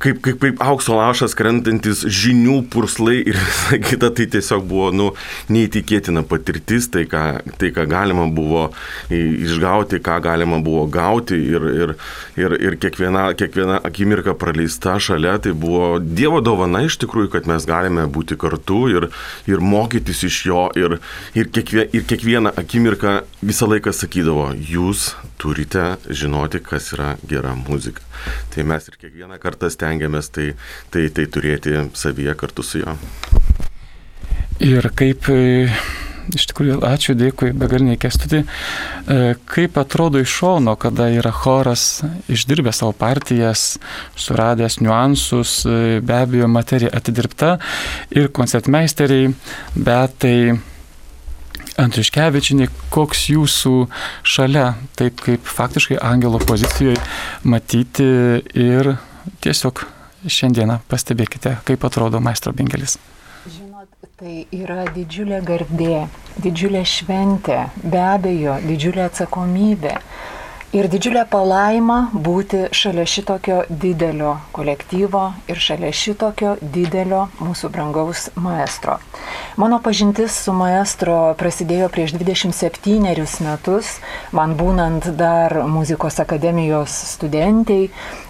kaip, 0.01 0.19
kaip, 0.21 0.38
kaip 0.41 0.62
aukso 0.63 0.95
lašas 0.97 1.33
krentantis 1.38 2.03
žinių 2.05 2.59
purslai 2.74 3.17
ir 3.24 3.38
visa 3.47 3.79
kita, 3.81 4.12
tai 4.15 4.27
tiesiog 4.33 4.65
buvo 4.69 4.91
nu, 4.95 5.09
neįtikėtina 5.53 6.24
patirtis, 6.27 6.89
tai 6.93 7.05
ką, 7.09 7.24
tai 7.59 7.71
ką 7.75 7.88
galima 7.89 8.27
buvo 8.33 8.67
išgauti, 9.13 10.01
ką 10.05 10.19
galima 10.25 10.62
buvo 10.63 10.86
gauti 10.91 11.38
ir, 11.38 11.67
ir, 11.74 11.95
ir, 12.39 12.57
ir 12.69 12.77
kiekviena, 12.81 13.29
kiekviena 13.38 13.81
akimirka 13.88 14.38
praleista 14.38 14.97
šalia, 15.01 15.38
tai 15.41 15.55
buvo 15.57 15.97
Dievo 15.97 16.41
dovana 16.45 16.83
iš 16.86 17.00
tikrųjų, 17.01 17.31
kad 17.33 17.50
mes 17.50 17.65
galime 17.67 18.05
būti 18.12 18.38
kartu 18.39 18.86
ir, 18.93 19.09
ir 19.50 19.63
mokytis 19.63 20.24
iš 20.27 20.41
jo 20.50 20.67
ir, 20.77 21.00
ir, 21.38 21.50
kiekvie, 21.53 21.88
ir 21.97 22.05
kiekvieną 22.07 22.53
akimirką 22.57 23.19
visą 23.41 23.69
laiką 23.69 23.93
sakydavo, 23.95 24.51
jūs 24.57 25.12
turite 25.38 25.86
žinoti, 26.10 26.62
kas 26.63 26.91
yra 26.98 27.13
gera 27.29 27.53
muzika. 27.58 28.03
Tai 28.53 28.65
mes 28.67 28.89
ir 28.89 28.98
kiekvieną 29.01 29.39
kartą 29.41 29.70
stengiamės 29.74 30.32
tai, 30.34 30.51
tai, 30.94 31.08
tai 31.13 31.27
turėti 31.32 31.88
savyje 31.98 32.36
kartu 32.39 32.65
su 32.65 32.84
juo. 32.84 32.98
Ir 34.63 34.89
kaip 34.98 35.29
e, 35.29 35.67
iš 36.36 36.48
tikrųjų, 36.50 36.79
ačiū, 36.86 37.15
dėkui, 37.17 37.51
begaliniai 37.58 38.00
kestutį. 38.01 38.41
E, 38.44 39.36
kaip 39.50 39.77
atrodo 39.79 40.22
iš 40.24 40.34
šono, 40.39 40.74
kada 40.79 41.10
yra 41.13 41.32
choras 41.36 42.01
išdirbęs 42.32 42.82
savo 42.82 42.96
partijas, 42.98 43.75
suradęs 44.17 44.79
niuansus, 44.82 45.60
e, 45.70 46.00
be 46.01 46.17
abejo, 46.17 46.50
materija 46.51 46.91
atidirbta 46.98 47.58
ir 48.15 48.32
koncertmeisteriai, 48.34 49.29
bet 49.77 50.17
tai 50.25 50.38
Andriškevičinė, 51.77 52.72
koks 52.89 53.27
jūsų 53.29 53.74
šalia, 54.25 54.72
taip 54.98 55.22
kaip 55.22 55.46
faktiškai 55.46 56.00
angelo 56.01 56.39
pozicijoje 56.41 56.98
matyti 57.46 58.07
ir 58.57 58.96
tiesiog 59.46 59.84
šiandieną 60.25 60.79
pastebėkite, 60.89 61.60
kaip 61.67 61.86
atrodo 61.86 62.22
maestro 62.24 62.53
Bingelis. 62.57 62.98
Žinot, 63.48 64.10
tai 64.17 64.48
yra 64.57 64.88
didžiulė 64.96 65.43
garbė, 65.46 66.07
didžiulė 66.41 66.81
šventė, 66.81 67.60
be 67.86 68.01
abejo, 68.01 68.57
didžiulė 68.65 69.05
atsakomybė. 69.12 69.93
Ir 70.75 70.89
didžiulė 70.91 71.21
palaima 71.31 72.09
būti 72.12 72.65
šalia 72.75 73.05
šitokio 73.07 73.62
didelio 73.71 74.33
kolektyvo 74.51 75.21
ir 75.47 75.62
šalia 75.63 75.93
šitokio 75.95 76.57
didelio 76.59 77.21
mūsų 77.39 77.69
brangaus 77.71 78.25
maestro. 78.36 78.97
Mano 79.55 79.79
pažintis 79.79 80.36
su 80.43 80.51
maestro 80.51 81.15
prasidėjo 81.39 81.88
prieš 81.88 82.17
27 82.19 83.39
metus, 83.47 83.93
man 84.36 84.57
būnant 84.59 85.07
dar 85.15 85.55
muzikos 85.71 86.19
akademijos 86.19 86.91
studentiai 87.13 87.88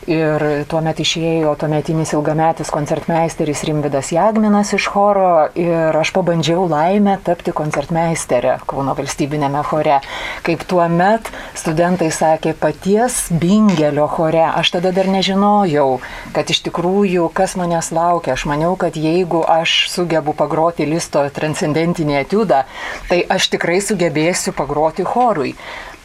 ir 0.08 0.46
tuomet 0.70 1.02
išėjo 1.04 1.56
tuometinis 1.60 2.14
ilgametis 2.14 2.70
koncertmeisteris 2.72 3.66
Rimvidas 3.68 4.14
Jagminas 4.14 4.76
iš 4.78 4.88
choro 4.94 5.50
ir 5.58 5.98
aš 5.98 6.14
pabandžiau 6.16 6.70
laimę 6.70 7.18
tapti 7.26 7.52
koncertmeisterę 7.52 8.60
Kauno 8.70 8.94
valstybinėme 8.96 9.66
chore. 9.68 10.00
Kaip 10.46 10.64
tuomet 10.70 11.34
studentai 11.58 12.08
sakė, 12.14 12.27
sakė 12.28 12.54
paties 12.60 13.18
Bingelio 13.32 14.08
chore. 14.12 14.44
Aš 14.60 14.74
tada 14.76 14.92
dar 14.96 15.08
nežinojau, 15.12 16.00
kad 16.36 16.50
iš 16.52 16.64
tikrųjų 16.68 17.30
kas 17.38 17.56
manęs 17.60 17.92
laukia. 17.96 18.36
Aš 18.36 18.48
maniau, 18.50 18.76
kad 18.80 18.98
jeigu 19.00 19.44
aš 19.48 19.88
sugebu 19.94 20.36
pagroti 20.38 20.88
listo 20.90 21.24
transcendentinį 21.38 22.18
etiudą, 22.24 22.64
tai 23.08 23.22
aš 23.38 23.52
tikrai 23.54 23.80
sugebėsiu 23.84 24.56
pagroti 24.58 25.08
chorui. 25.08 25.54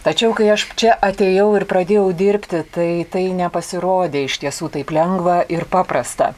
Tačiau, 0.02 0.33
kai 0.35 0.49
aš 0.50 0.67
čia 0.79 0.95
atėjau 0.99 1.52
ir 1.55 1.67
pradėjau 1.71 2.09
dirbti, 2.19 2.64
tai 2.75 2.91
tai 3.11 3.29
nepasirodė 3.38 4.25
iš 4.26 4.41
tiesų 4.43 4.73
taip 4.76 4.91
lengva 4.95 5.43
ir 5.47 5.67
paprasta. 5.71 6.33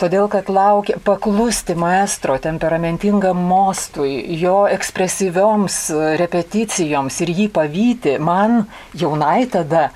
Todėl, 0.00 0.30
kad 0.32 0.48
laukia 0.48 0.96
paklusti 1.04 1.74
maestro 1.76 2.38
temperamentingam 2.40 3.36
mostui, 3.36 4.14
jo 4.40 4.62
ekspresyvioms 4.72 5.76
repeticijoms 6.16 7.20
ir 7.20 7.32
jį 7.36 7.46
pavyti, 7.52 8.16
man 8.16 8.62
jaunai 8.96 9.44
tada 9.52 9.90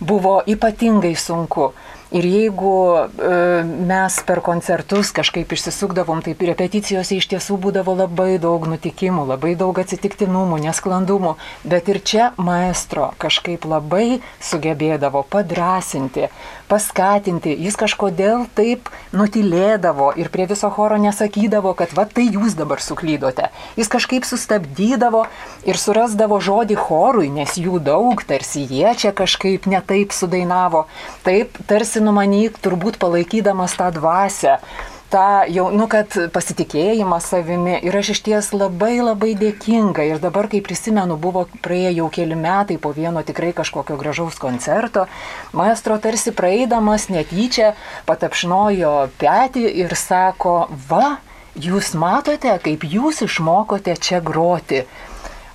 buvo 0.00 0.42
ypatingai 0.44 1.14
sunku. 1.16 1.70
Ir 2.14 2.22
jeigu 2.22 2.72
e, 2.94 3.30
mes 3.66 4.16
per 4.28 4.38
koncertus 4.46 5.08
kažkaip 5.10 5.50
išsisukdavom, 5.56 6.20
tai 6.22 6.36
repeticijose 6.38 7.16
iš 7.18 7.26
tiesų 7.32 7.56
būdavo 7.64 7.96
labai 7.98 8.36
daug 8.38 8.68
nutikimų, 8.70 9.24
labai 9.32 9.56
daug 9.58 9.74
atsitiktinumų, 9.82 10.60
nesklandumų, 10.68 11.34
bet 11.66 11.90
ir 11.90 11.98
čia 12.06 12.28
maestro 12.38 13.08
kažkaip 13.18 13.66
labai 13.66 14.20
sugebėdavo 14.38 15.24
padrasinti, 15.32 16.30
paskatinti, 16.70 17.52
jis 17.66 17.76
kažkodėl 17.78 18.46
taip 18.58 18.90
nutilėdavo 19.16 20.12
ir 20.20 20.30
prie 20.34 20.46
viso 20.50 20.70
choro 20.74 20.98
nesakydavo, 21.00 21.74
kad 21.78 21.94
va 21.96 22.06
tai 22.10 22.26
jūs 22.28 22.56
dabar 22.58 22.82
suklydote. 22.82 23.50
Jis 23.78 23.90
kažkaip 23.92 24.26
sustabdydavo 24.28 25.24
ir 25.68 25.80
surasdavo 25.80 26.40
žodį 26.42 26.78
chorui, 26.80 27.30
nes 27.32 27.56
jų 27.60 27.80
daug, 27.86 28.22
tarsi 28.26 28.66
jie 28.66 28.92
čia 28.98 29.14
kažkaip 29.16 29.68
netaip 29.70 30.14
sudainavo. 30.16 30.86
Taip, 31.26 31.56
tarsi 31.70 32.02
numanyk, 32.02 32.60
turbūt 32.62 33.00
palaikydamas 33.02 33.78
tą 33.78 33.92
dvasę, 33.94 34.58
tą 35.10 35.46
jau, 35.52 35.66
nu, 35.74 35.86
kad 35.90 36.14
pasitikėjimą 36.34 37.18
savimi. 37.22 37.76
Ir 37.86 37.96
aš 37.98 38.12
iš 38.14 38.22
ties 38.26 38.50
labai 38.54 38.98
labai 39.00 39.34
dėkinga. 39.38 40.06
Ir 40.10 40.22
dabar, 40.22 40.48
kai 40.52 40.62
prisimenu, 40.64 41.18
buvo 41.20 41.46
praėję 41.64 41.94
jau 42.00 42.08
keli 42.12 42.38
metai 42.38 42.78
po 42.82 42.92
vieno 42.96 43.22
tikrai 43.26 43.52
kažkokio 43.56 43.98
gražaus 44.00 44.38
koncerto, 44.42 45.06
maestro 45.56 45.98
tarsi 46.02 46.34
praeidamas 46.36 47.08
netyčia 47.12 47.74
patapšnojo 48.08 48.96
petį 49.20 49.66
ir 49.84 49.96
sako, 49.98 50.66
va, 50.90 51.16
jūs 51.56 51.94
matote, 51.96 52.52
kaip 52.62 52.84
jūs 52.84 53.22
išmokote 53.26 53.96
čia 54.00 54.20
groti. 54.20 54.84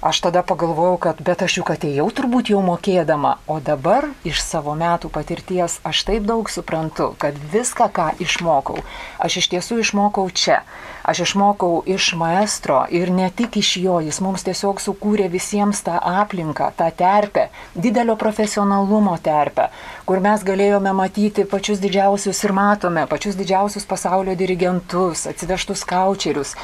Aš 0.01 0.17
tada 0.25 0.41
pagalvojau, 0.41 0.98
kad 0.98 1.20
bet 1.22 1.43
aš 1.46 1.60
juk 1.60 1.67
atėjau 1.75 2.08
turbūt 2.17 2.48
jau 2.50 2.62
mokėdama, 2.65 3.36
o 3.46 3.60
dabar 3.62 4.08
iš 4.25 4.39
savo 4.41 4.74
metų 4.74 5.12
patirties 5.13 5.75
aš 5.86 6.01
taip 6.08 6.25
daug 6.25 6.50
suprantu, 6.50 7.12
kad 7.22 7.38
viską, 7.53 7.86
ką 7.93 8.08
išmokau, 8.25 8.81
aš 9.22 9.38
iš 9.43 9.51
tiesų 9.53 9.77
išmokau 9.84 10.25
čia. 10.34 10.63
Aš 11.12 11.20
išmokau 11.25 11.82
iš 11.91 12.13
maestro 12.15 12.86
ir 12.89 13.10
ne 13.12 13.25
tik 13.36 13.58
iš 13.60 13.74
jo, 13.84 13.98
jis 14.00 14.22
mums 14.24 14.46
tiesiog 14.48 14.80
sukūrė 14.80 15.25
visiems 15.34 15.82
tą 15.84 15.98
aplinką, 16.00 16.70
tą 16.77 16.88
terpę, 16.96 17.50
didelio 17.75 18.15
profesionalumo 18.15 19.18
terpę, 19.20 19.65
kur 20.08 20.24
mes 20.24 20.46
galėjome 20.48 20.94
matyti 20.96 21.44
pačius 21.51 21.84
didžiausius 21.84 22.39
ir 22.48 22.56
matome 22.56 23.04
pačius 23.12 23.36
didžiausius 23.41 23.89
pasaulio 23.91 24.38
dirigentus, 24.39 25.26
atsivežtus 25.34 25.84
kaučerius. 25.91 26.56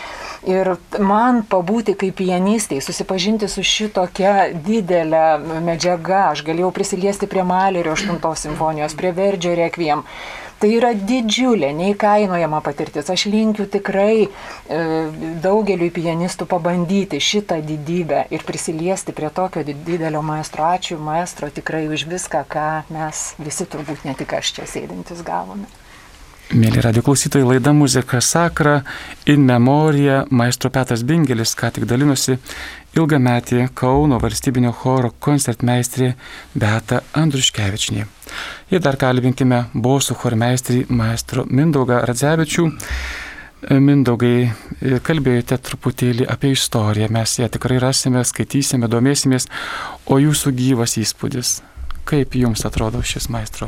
Ir 0.47 0.77
man 1.03 1.43
pabūti 1.43 1.97
kaip 1.99 2.15
pianistai, 2.23 2.79
susipažinti 2.79 3.51
su 3.51 3.67
šitokia 3.67 4.53
didelė 4.55 5.59
medžiaga, 5.67 6.29
aš 6.31 6.47
galėjau 6.47 6.71
prisiliesti 6.71 7.27
prie 7.27 7.43
Malerio 7.43 7.99
8 7.99 8.23
simfonijos, 8.47 8.95
prie 8.95 9.11
Verdžio 9.11 9.59
rekviem. 9.59 10.07
Tai 10.57 10.69
yra 10.73 10.89
didžiulė, 10.97 11.69
neįkainojama 11.77 12.63
patirtis. 12.65 13.11
Aš 13.13 13.27
linkiu 13.29 13.67
tikrai 13.69 14.25
e, 14.25 14.29
daugeliu 15.43 15.91
pianistų 15.93 16.47
pabandyti 16.49 17.19
šitą 17.21 17.59
didybę 17.61 18.23
ir 18.33 18.45
prisiliesti 18.47 19.13
prie 19.13 19.29
tokio 19.29 19.61
didelio 19.67 20.23
maestro. 20.25 20.65
Ačiū 20.73 20.97
maestro 20.97 21.51
tikrai 21.53 21.85
už 21.93 22.07
viską, 22.09 22.41
ką 22.49 22.69
mes 22.89 23.27
visi 23.37 23.69
turbūt 23.69 24.07
ne 24.09 24.17
tik 24.17 24.33
aš 24.39 24.55
čia 24.57 24.65
sėdintis 24.69 25.21
gavome. 25.27 25.69
Mėly 26.47 26.79
radio 26.79 27.01
klausytojai, 27.03 27.43
laida 27.43 27.73
muzika 27.75 28.21
sakra, 28.23 28.77
in 29.27 29.41
memorija, 29.43 30.21
maestro 30.31 30.69
Petras 30.71 31.01
Bingelis 31.03 31.51
ką 31.59 31.73
tik 31.75 31.83
dalinosi 31.89 32.37
ilgametį 32.95 33.65
Kauno 33.75 34.15
valstybinio 34.23 34.71
choro 34.71 35.09
koncertmeistrė 35.19 36.13
Beata 36.55 37.01
Andruškevičinė. 37.19 38.05
Ir 38.71 38.79
dar 38.85 38.95
kalbinkime 38.95 39.65
bosų 39.75 40.15
chormeistrį 40.21 40.85
maestro 40.87 41.43
Mindaugą 41.51 41.99
Radzevičių. 42.07 42.67
Mindaugai, 43.83 44.47
kalbėjote 45.03 45.57
truputėlį 45.67 46.29
apie 46.31 46.53
istoriją, 46.55 47.09
mes 47.11 47.33
ją 47.41 47.49
tikrai 47.51 47.81
rasime, 47.83 48.23
skaitysime, 48.23 48.87
domėsimės, 48.87 49.49
o 50.07 50.21
jūsų 50.23 50.55
gyvas 50.61 50.95
įspūdis, 51.03 51.57
kaip 52.07 52.39
jums 52.39 52.63
atrodo 52.69 53.03
šis 53.03 53.27
maestro? 53.35 53.67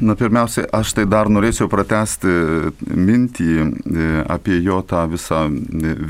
Na, 0.00 0.14
pirmiausia, 0.14 0.64
aš 0.74 0.92
tai 0.94 1.04
dar 1.10 1.30
norėčiau 1.30 1.66
pratesti 1.70 2.30
mintį 2.86 3.48
e, 3.58 4.08
apie 4.30 4.60
jo 4.62 4.78
tą 4.86 5.04
visą 5.10 5.46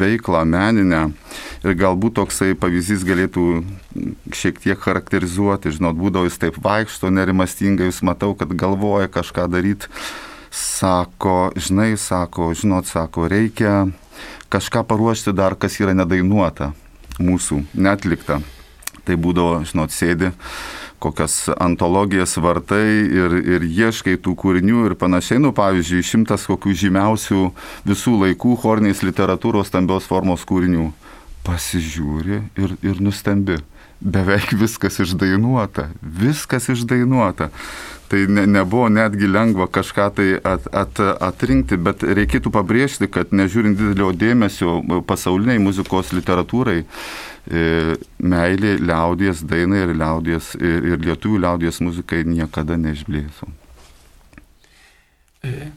veiklą 0.00 0.44
meninę. 0.48 1.02
Ir 1.64 1.76
galbūt 1.78 2.18
toksai 2.20 2.52
pavyzdys 2.58 3.06
galėtų 3.08 3.46
šiek 4.36 4.60
tiek 4.64 4.80
charakterizuoti, 4.80 5.72
žinot, 5.76 5.96
būdavo 5.98 6.28
jis 6.28 6.40
taip 6.40 6.58
vaikšto 6.64 7.12
nerimastingai, 7.14 7.88
jūs 7.88 8.02
matau, 8.04 8.34
kad 8.38 8.52
galvoja 8.52 9.08
kažką 9.12 9.48
daryti, 9.52 9.88
sako, 10.52 11.54
žinai, 11.56 11.94
sako, 12.00 12.52
žinot, 12.56 12.88
sako, 12.88 13.28
reikia 13.32 13.86
kažką 14.52 14.84
paruošti 14.88 15.32
dar, 15.36 15.56
kas 15.56 15.80
yra 15.80 15.96
nedainuota 15.96 16.72
mūsų, 17.18 17.64
netlikta. 17.74 18.40
Tai 19.08 19.16
būdavo, 19.16 19.62
žinot, 19.68 19.92
sėdi 19.94 20.32
kokias 20.98 21.48
antologijas 21.58 22.36
vartai 22.42 22.86
ir, 23.06 23.36
ir 23.56 23.66
ieškai 23.66 24.16
tų 24.22 24.34
kūrinių 24.38 24.84
ir 24.88 24.96
panašiai, 24.98 25.40
nu 25.42 25.52
pavyzdžiui, 25.56 26.04
šimtas 26.06 26.46
kokių 26.50 26.74
žymiausių 26.84 27.42
visų 27.88 28.14
laikų 28.24 28.56
chornės 28.62 29.04
literatūros 29.06 29.70
stambios 29.70 30.08
formos 30.10 30.46
kūrinių. 30.48 30.90
Pasižiūri 31.46 32.42
ir, 32.60 32.74
ir 32.84 33.02
nustembi. 33.02 33.60
Beveik 33.98 34.52
viskas 34.54 35.00
išdainuota, 35.02 35.88
viskas 36.02 36.68
išdainuota. 36.70 37.48
Tai 38.08 38.22
ne, 38.32 38.46
nebuvo 38.48 38.86
netgi 38.88 39.28
lengva 39.28 39.66
kažką 39.68 40.04
tai 40.16 40.28
at, 40.40 40.68
at, 40.72 41.00
atrinkti, 41.24 41.76
bet 41.76 42.00
reikėtų 42.02 42.52
pabrėžti, 42.54 43.10
kad 43.12 43.34
nežiūrint 43.36 43.76
didelio 43.76 44.14
dėmesio 44.16 44.78
pasauliniai 45.04 45.60
muzikos 45.60 46.14
literatūrai, 46.16 46.78
E, 47.48 47.96
meilė 48.20 48.74
liaudies 48.76 49.40
dainai 49.48 49.86
ir, 49.86 49.94
liaudies, 49.96 50.52
ir, 50.60 50.84
ir 50.84 51.00
lietuvių 51.00 51.38
liaudies 51.46 51.80
muzikai 51.80 52.20
niekada 52.28 52.76
neišblėso. 52.76 53.48
E, 55.48 55.70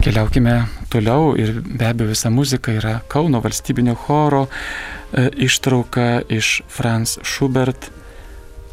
keliaukime 0.00 0.54
toliau 0.92 1.34
ir 1.36 1.58
be 1.60 1.90
abejo 1.90 2.14
visa 2.14 2.32
muzika 2.32 2.72
yra 2.72 2.94
Kauno 3.12 3.42
valstybinio 3.44 3.98
choro 4.06 4.46
e, 4.48 5.28
ištrauka 5.44 6.22
iš 6.32 6.62
Franz 6.72 7.18
Schubert 7.20 7.90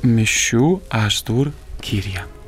mišių 0.08 0.70
Astur 1.02 1.52
Kiryan. 1.82 2.41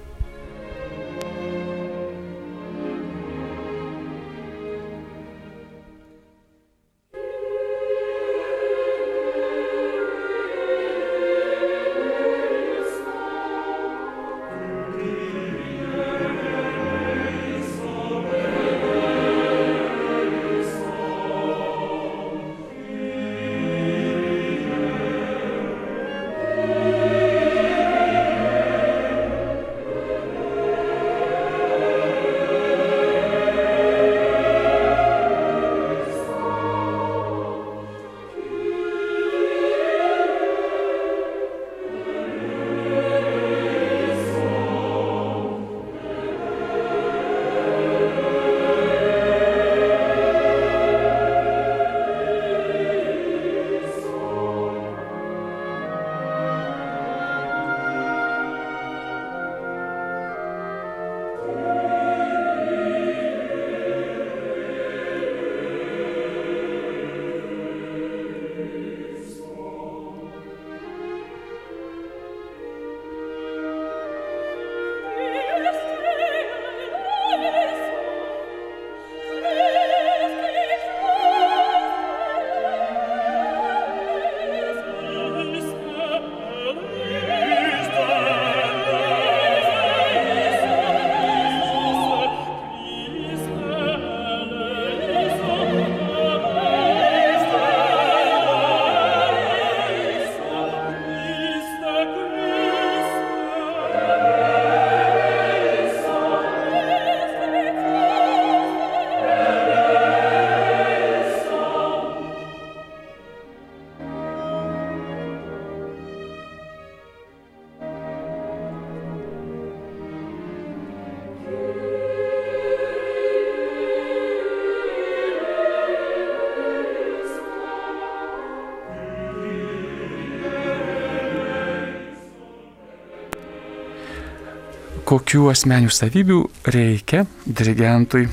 Kokių 135.13 135.51
asmenių 135.51 135.91
savybių 135.93 136.37
reikia 136.73 137.27
dirigentui, 137.45 138.23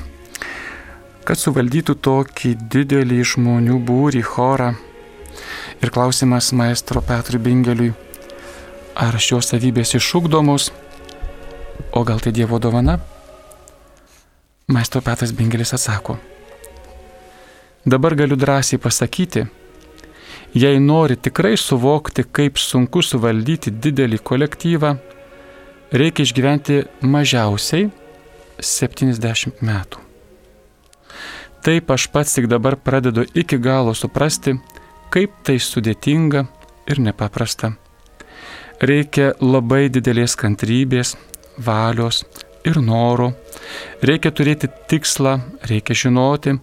kad 1.27 1.37
suvaldytų 1.37 1.93
tokį 2.07 2.55
didelį 2.73 3.19
žmonių 3.33 3.75
būrį 3.85 4.23
chorą. 4.25 4.71
Ir 5.81 5.91
klausimas 5.93 6.49
maestro 6.57 7.03
Petrui 7.05 7.41
Bingeliui, 7.43 7.91
ar 8.97 9.19
šios 9.21 9.51
savybės 9.51 9.93
išūkdomos, 9.99 10.71
o 11.93 12.03
gal 12.07 12.23
tai 12.23 12.33
Dievo 12.33 12.57
dovana? 12.57 12.97
Maestro 14.71 15.03
Petras 15.05 15.35
Bingelis 15.37 15.75
atsako, 15.77 16.17
dabar 17.85 18.17
galiu 18.17 18.39
drąsiai 18.39 18.81
pasakyti, 18.81 19.45
jei 20.57 20.81
nori 20.81 21.19
tikrai 21.19 21.57
suvokti, 21.61 22.25
kaip 22.25 22.57
sunku 22.57 23.05
suvaldyti 23.05 23.73
didelį 23.83 24.23
kolektyvą, 24.25 24.95
reikia 25.91 26.25
išgyventi 26.25 26.83
mažiausiai 27.03 27.89
70 28.61 29.61
metų. 29.65 29.99
Taip 31.61 31.91
aš 31.93 32.07
pats 32.09 32.33
tik 32.37 32.47
dabar 32.49 32.77
pradedu 32.79 33.25
iki 33.37 33.59
galo 33.61 33.93
suprasti, 33.93 34.55
kaip 35.13 35.43
tai 35.45 35.59
sudėtinga 35.61 36.45
ir 36.89 37.01
nepaprasta. 37.03 37.75
Reikia 38.81 39.35
labai 39.43 39.91
didelės 39.93 40.33
kantrybės, 40.39 41.13
valios 41.61 42.23
ir 42.65 42.79
noro. 42.81 43.33
Reikia 44.01 44.31
turėti 44.33 44.71
tikslą, 44.89 45.35
reikia 45.69 45.97
žinoti, 46.07 46.55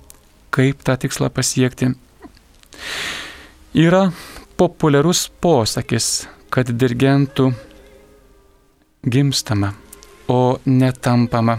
kaip 0.51 0.83
tą 0.83 0.97
tikslą 0.99 1.31
pasiekti. 1.31 1.93
Yra 3.79 4.09
populiarus 4.59 5.29
posakis, 5.39 6.27
kad 6.51 6.73
dirigentų 6.75 7.53
gimstama, 9.07 9.75
o 10.29 10.59
netampama. 10.67 11.59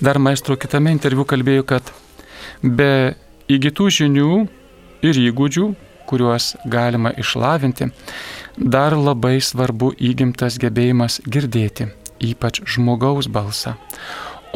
Dar 0.00 0.18
maestro 0.18 0.56
kitame 0.56 0.92
interviu 0.94 1.24
kalbėjo, 1.28 1.64
kad 1.66 1.90
be 2.62 3.16
įgytų 3.50 3.88
žinių 3.98 4.30
ir 5.06 5.20
įgūdžių, 5.26 5.66
kuriuos 6.06 6.54
galima 6.70 7.12
išlavinti, 7.18 7.90
dar 8.56 8.96
labai 8.96 9.38
svarbu 9.42 9.92
įgimtas 9.98 10.58
gebėjimas 10.62 11.20
girdėti, 11.26 11.90
ypač 12.22 12.62
žmogaus 12.64 13.28
balsą. 13.28 13.76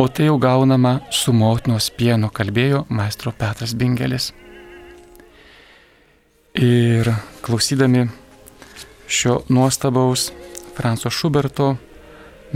O 0.01 0.07
tai 0.09 0.31
jau 0.31 0.39
gaunama 0.41 1.01
su 1.13 1.33
motinos 1.37 1.91
pienu, 1.93 2.31
kalbėjo 2.33 2.87
maestro 2.89 3.35
Petras 3.37 3.75
Bingelis. 3.77 4.31
Ir 6.57 7.11
klausydami 7.45 8.07
šio 9.11 9.43
nuostabaus 9.51 10.31
Franco 10.75 11.11
Šuberto 11.11 11.75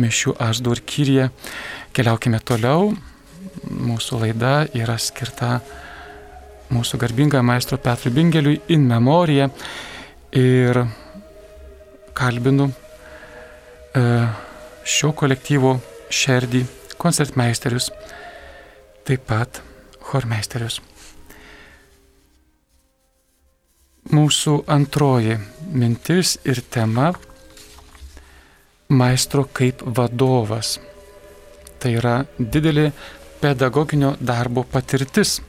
mišių 0.00 0.34
Aždur 0.42 0.80
Kyrė. 0.82 1.30
Keliaukime 1.94 2.40
toliau. 2.44 2.92
Mūsų 3.64 4.20
laida 4.22 4.54
yra 4.74 4.96
skirta 5.00 5.58
mūsų 6.74 6.98
garbingam 7.00 7.46
maestro 7.46 7.78
Petrui 7.78 8.12
Bingeliui 8.14 8.60
in 8.74 8.86
memorija 8.88 9.48
ir 10.34 10.80
kalbinu 12.16 12.70
e, 12.70 14.02
šio 14.84 15.12
kolektyvo 15.16 15.76
šerdį 16.14 16.64
koncertmeisterius, 17.00 17.90
taip 19.06 19.26
pat 19.28 19.60
chormeisterius. 20.10 20.80
Mūsų 24.14 24.58
antroji 24.70 25.38
mintis 25.72 26.36
ir 26.44 26.60
tema 26.70 27.12
maestro 28.94 29.44
kaip 29.52 29.82
vadovas. 29.98 30.78
Tai 31.82 31.90
yra 31.98 32.24
didelė 32.38 32.92
pedagoginio 33.42 34.14
darbo 34.20 34.64
patirtis. 34.64 35.40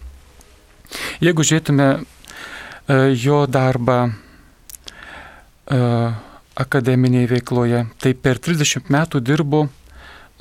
Jeigu 1.24 1.44
žiūrėtume 1.48 1.88
e, 1.96 1.98
jo 3.16 3.46
darbą 3.48 4.10
e, 4.10 4.12
akademinėje 6.66 7.28
veikloje, 7.32 7.86
tai 8.00 8.14
per 8.14 8.40
30 8.40 8.90
metų 8.92 9.20
dirbo 9.24 9.70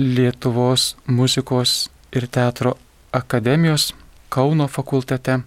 Lietuvos 0.00 0.96
muzikos 1.06 1.90
ir 2.16 2.26
teatro 2.32 2.70
akademijos 3.12 3.94
Kauno 4.30 4.68
fakultete 4.70 5.40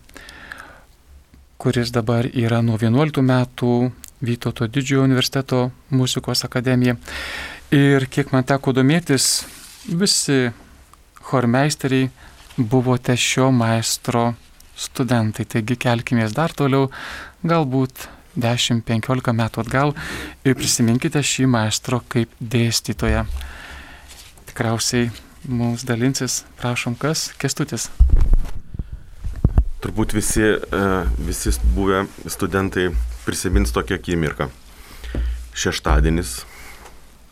kuris 1.57 1.91
dabar 1.91 2.27
yra 2.27 2.61
nuo 2.61 2.77
11 2.77 3.21
metų 3.21 3.91
Vytauto 4.23 4.69
didžiojo 4.71 5.03
universiteto 5.03 5.71
muzikos 5.91 6.45
akademija. 6.47 6.95
Ir 7.75 8.05
kiek 8.07 8.29
man 8.31 8.45
teko 8.47 8.71
domėtis, 8.71 9.43
visi 9.83 10.53
chormeisteriai 11.27 12.07
buvote 12.55 13.17
šio 13.19 13.49
maestro 13.51 14.29
studentai. 14.79 15.43
Taigi 15.43 15.75
kelkime 15.75 16.29
dar 16.31 16.55
toliau, 16.55 16.87
galbūt 17.43 18.07
10-15 18.39 19.35
metų 19.35 19.65
atgal 19.65 19.93
ir 20.45 20.55
prisiminkite 20.55 21.19
šį 21.19 21.49
maestro 21.57 21.99
kaip 22.07 22.31
dėstytoją. 22.39 23.25
Tikriausiai 24.49 25.11
mums 25.49 25.83
dalinsis, 25.83 26.43
prašom 26.61 26.95
kas, 26.95 27.31
kestutis. 27.37 27.89
Turbūt 29.83 30.13
visi, 30.15 30.45
e, 30.47 30.83
visi 31.19 31.51
buvę 31.75 32.05
studentai 32.31 32.87
prisimins 33.25 33.73
tokią 33.75 33.99
akimirką. 33.99 34.47
Šeštadienis, 35.53 36.45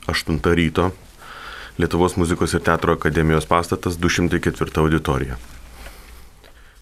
8 0.07 0.41
ryto, 0.55 0.91
Lietuvos 1.79 2.17
muzikos 2.19 2.53
ir 2.53 2.61
teatro 2.61 2.93
akademijos 2.93 3.47
pastatas 3.47 3.95
204 3.97 4.83
auditorija. 4.83 5.37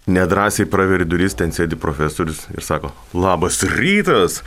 Nedrasiai 0.10 0.65
praveri 0.69 1.06
duris, 1.06 1.36
ten 1.38 1.54
sėdi 1.54 1.78
profesorius 1.80 2.45
ir 2.56 2.65
sako, 2.65 2.89
labas 3.13 3.62
rytas, 3.78 4.39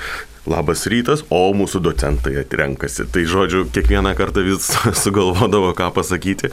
labas 0.49 0.85
rytas, 0.91 1.23
o 1.31 1.45
mūsų 1.55 1.83
docentai 1.85 2.35
atrenkasi. 2.41 3.07
Tai 3.15 3.23
žodžiu, 3.31 3.65
kiekvieną 3.75 4.15
kartą 4.19 4.43
vis 4.47 4.67
sugalvodavo, 5.05 5.71
ką 5.79 5.93
pasakyti. 5.95 6.51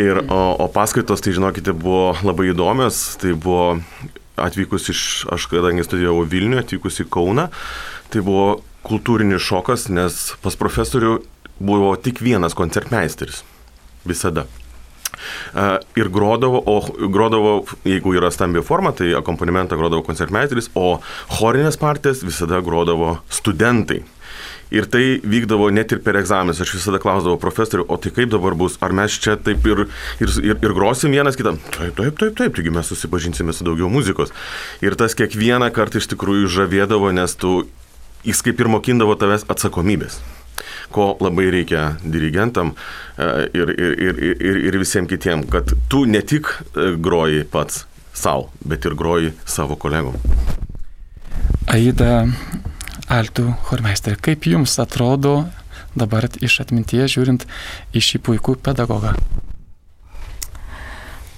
Ir, 0.00 0.24
o, 0.24 0.40
o 0.64 0.70
paskaitos, 0.72 1.24
tai 1.24 1.36
žinokite, 1.36 1.76
buvo 1.76 2.14
labai 2.24 2.50
įdomios. 2.54 3.02
Tai 3.20 3.36
buvo 3.36 3.66
atvykus 4.40 4.88
iš, 4.90 5.02
aš 5.34 5.48
kadangi 5.52 5.84
studijavau 5.86 6.24
Vilniuje, 6.26 6.64
atvykus 6.64 7.02
į 7.04 7.08
Kauną, 7.12 7.50
tai 8.10 8.24
buvo 8.24 8.62
kultūrinis 8.84 9.44
šokas, 9.44 9.88
nes 9.92 10.32
pas 10.44 10.56
profesorių 10.60 11.18
buvo 11.60 11.94
tik 12.00 12.24
vienas 12.24 12.56
koncertmeisteris. 12.56 13.44
Visada 14.04 14.48
ir 15.96 16.10
grodavo, 16.12 16.62
o 16.66 17.08
grodavo, 17.08 17.54
jeigu 17.86 18.16
yra 18.18 18.30
stambi 18.34 18.62
forma, 18.64 18.94
tai 18.96 19.12
akompanimentą 19.18 19.78
grodavo 19.80 20.04
koncertmeisteris, 20.06 20.70
o 20.74 20.98
chorinės 21.38 21.78
partijas 21.80 22.24
visada 22.26 22.60
grodavo 22.64 23.18
studentai. 23.32 24.02
Ir 24.74 24.88
tai 24.90 25.20
vykdavo 25.22 25.68
net 25.70 25.92
ir 25.94 26.00
per 26.02 26.16
egzaminus. 26.18 26.58
Aš 26.64 26.72
visada 26.74 26.98
klausdavau 26.98 27.38
profesorių, 27.38 27.84
o 27.86 27.98
tai 28.00 28.10
kaip 28.16 28.32
dabar 28.32 28.56
bus? 28.58 28.78
Ar 28.82 28.94
mes 28.96 29.14
čia 29.22 29.36
taip 29.38 29.62
ir, 29.70 29.84
ir, 30.24 30.34
ir, 30.42 30.56
ir 30.56 30.74
grosim 30.74 31.14
vienas 31.14 31.38
kitam? 31.38 31.60
Taip, 31.76 31.94
taip, 32.00 32.16
taip, 32.18 32.34
taip, 32.40 32.56
taigi 32.56 32.74
mes 32.74 32.90
susipažinsime 32.90 33.54
su 33.54 33.66
daugiau 33.68 33.92
muzikos. 33.92 34.34
Ir 34.82 34.96
tas 34.98 35.14
kiekvieną 35.18 35.70
kartą 35.76 36.02
iš 36.02 36.10
tikrųjų 36.14 36.50
žavėdavo, 36.56 37.12
nes 37.14 37.36
tu, 37.38 37.60
jis 38.26 38.42
kaip 38.42 38.64
ir 38.64 38.72
mokindavo 38.72 39.14
tavęs 39.20 39.46
atsakomybės 39.52 40.22
ko 40.94 41.14
labai 41.22 41.48
reikia 41.54 41.94
dirigentam 42.02 42.74
e, 42.74 43.28
ir, 43.54 43.74
ir, 43.74 43.96
ir, 44.08 44.22
ir, 44.38 44.60
ir 44.68 44.78
visiems 44.80 45.10
kitiems, 45.10 45.48
kad 45.52 45.74
tu 45.90 46.04
ne 46.10 46.22
tik 46.22 46.50
e, 46.50 46.94
groji 46.96 47.44
pats 47.50 47.84
savo, 48.14 48.50
bet 48.64 48.86
ir 48.86 48.96
groji 48.98 49.34
savo 49.46 49.78
kolegom. 49.80 50.16
Aida 51.74 52.26
Altų 53.12 53.50
chormeisterė, 53.68 54.16
kaip 54.22 54.46
jums 54.48 54.78
atrodo 54.80 55.44
dabar 55.94 56.26
iš 56.40 56.60
atminties 56.64 57.14
žiūrint 57.14 57.44
į 57.94 58.02
šį 58.02 58.20
puikų 58.24 58.56
pedagogą? 58.64 59.12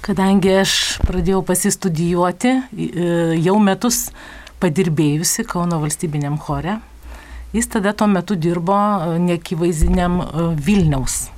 Kadangi 0.06 0.52
aš 0.60 0.72
pradėjau 1.02 1.40
pasistudijuoti, 1.48 2.52
e, 2.54 3.06
jau 3.42 3.56
metus 3.58 4.04
padirbėjusi 4.62 5.44
Kauno 5.50 5.80
valstybiniam 5.82 6.38
chore, 6.38 6.78
Jis 7.54 7.68
tada 7.70 7.92
tuo 7.92 8.08
metu 8.10 8.34
dirbo 8.34 8.74
e, 8.74 9.18
nekivaizdiniam 9.22 10.20
e, 10.20 10.26
Vilniaus 10.66 11.28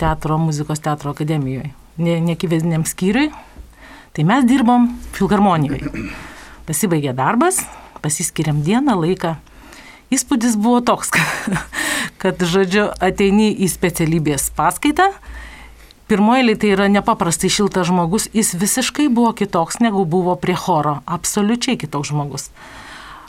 teatro, 0.00 0.38
muzikos 0.38 0.80
teatro 0.80 1.10
akademijoje, 1.10 1.72
ne, 1.98 2.20
nekivaizdiniam 2.24 2.86
skyriui. 2.88 3.30
Tai 4.16 4.24
mes 4.26 4.46
dirbom 4.48 4.88
filharmonijoje. 5.14 5.90
Pasibaigė 6.66 7.12
darbas, 7.14 7.60
pasiskiriam 8.02 8.62
dieną, 8.66 8.96
laiką. 9.04 9.36
Įspūdis 10.10 10.56
buvo 10.58 10.80
toks, 10.82 11.12
kad, 11.14 11.60
kad 12.18 12.42
žodžiu, 12.42 12.88
ateini 12.98 13.52
į 13.54 13.68
specialybės 13.70 14.48
paskaitą, 14.56 15.10
pirmoji 16.10 16.56
tai 16.58 16.72
yra 16.74 16.88
nepaprastai 16.90 17.52
šiltas 17.52 17.86
žmogus, 17.92 18.26
jis 18.34 18.56
visiškai 18.58 19.06
buvo 19.12 19.30
kitoks 19.36 19.78
negu 19.84 20.02
buvo 20.08 20.34
prie 20.40 20.56
choro, 20.58 20.98
absoliučiai 21.06 21.78
kitoks 21.78 22.10
žmogus. 22.10 22.50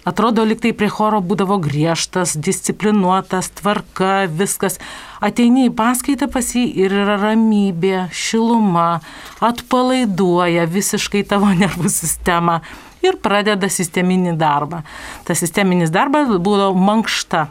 Atrodo, 0.01 0.41
liktai 0.41 0.71
prie 0.73 0.87
choro 0.89 1.19
būdavo 1.21 1.59
griežtas, 1.61 2.33
disciplinuotas, 2.33 3.51
tvarka, 3.59 4.25
viskas. 4.25 4.79
Ateini 5.21 5.67
į 5.67 5.73
paskaitą 5.77 6.25
pas 6.33 6.47
jį 6.57 6.63
ir 6.81 6.95
yra 7.03 7.19
ramybė, 7.21 8.07
šiluma, 8.09 9.03
atpalaiduoja 9.45 10.65
visiškai 10.65 11.21
tavo 11.29 11.51
nervų 11.61 11.91
sistemą 11.93 12.63
ir 13.05 13.19
pradeda 13.21 13.69
sisteminį 13.69 14.33
darbą. 14.41 14.81
Tas 15.27 15.43
sisteminis 15.45 15.93
darbas 15.93 16.33
būdavo 16.33 16.73
mankšta. 16.81 17.45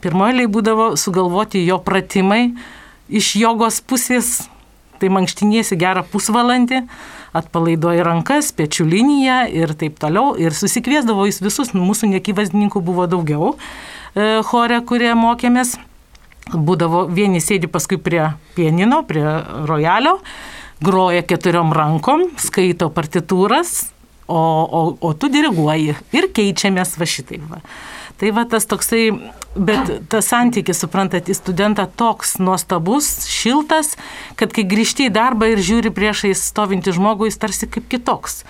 Pirmoji 0.00 0.46
būdavo 0.46 0.92
sugalvoti 0.96 1.64
jo 1.66 1.80
pratimai 1.82 2.52
iš 3.10 3.34
jogos 3.36 3.82
pusės, 3.82 4.46
tai 5.02 5.10
mankštiniesi 5.10 5.74
gerą 5.80 6.06
pusvalandį 6.06 6.84
atpalaiduoja 7.36 8.04
rankas, 8.06 8.50
pečių 8.56 8.86
liniją 8.90 9.38
ir 9.54 9.74
taip 9.78 10.00
toliau. 10.02 10.34
Ir 10.40 10.56
susikviesdavo 10.56 11.26
jis 11.28 11.40
visus, 11.44 11.74
mūsų 11.76 12.10
nekyvasdininkų 12.16 12.82
buvo 12.84 13.06
daugiau 13.10 13.54
e, 13.54 14.40
chore, 14.46 14.80
kurie 14.86 15.12
mokėmės. 15.18 15.76
Būdavo 16.50 17.04
vieni 17.12 17.38
sėdi 17.42 17.70
paskui 17.70 18.00
prie 18.02 18.24
pienino, 18.56 19.04
prie 19.06 19.22
rojalio, 19.68 20.16
groja 20.82 21.22
keturiom 21.22 21.70
rankom, 21.76 22.26
skaito 22.40 22.88
partitūras, 22.90 23.92
o, 24.26 24.40
o, 24.40 24.82
o 24.98 25.12
tu 25.14 25.30
diriguoji 25.30 25.94
ir 26.16 26.30
keičiamės 26.34 26.96
va 26.98 27.06
šitaip. 27.06 27.46
Va. 27.50 27.62
Tai 28.20 28.30
va 28.36 28.42
tas 28.44 28.66
toksai, 28.68 29.04
bet 29.56 29.88
tas 30.12 30.26
santykis, 30.28 30.82
suprantat, 30.82 31.30
į 31.32 31.38
studentą 31.38 31.86
toks 31.88 32.34
nuostabus, 32.36 33.08
šiltas, 33.32 33.94
kad 34.36 34.52
kai 34.52 34.66
grįžti 34.68 35.08
į 35.08 35.14
darbą 35.14 35.48
ir 35.48 35.62
žiūri 35.64 35.92
priešai 35.96 36.34
stovinti 36.36 36.92
žmogų, 36.92 37.30
jis 37.30 37.40
tarsi 37.40 37.68
kaip 37.72 37.88
kitoks. 37.88 38.42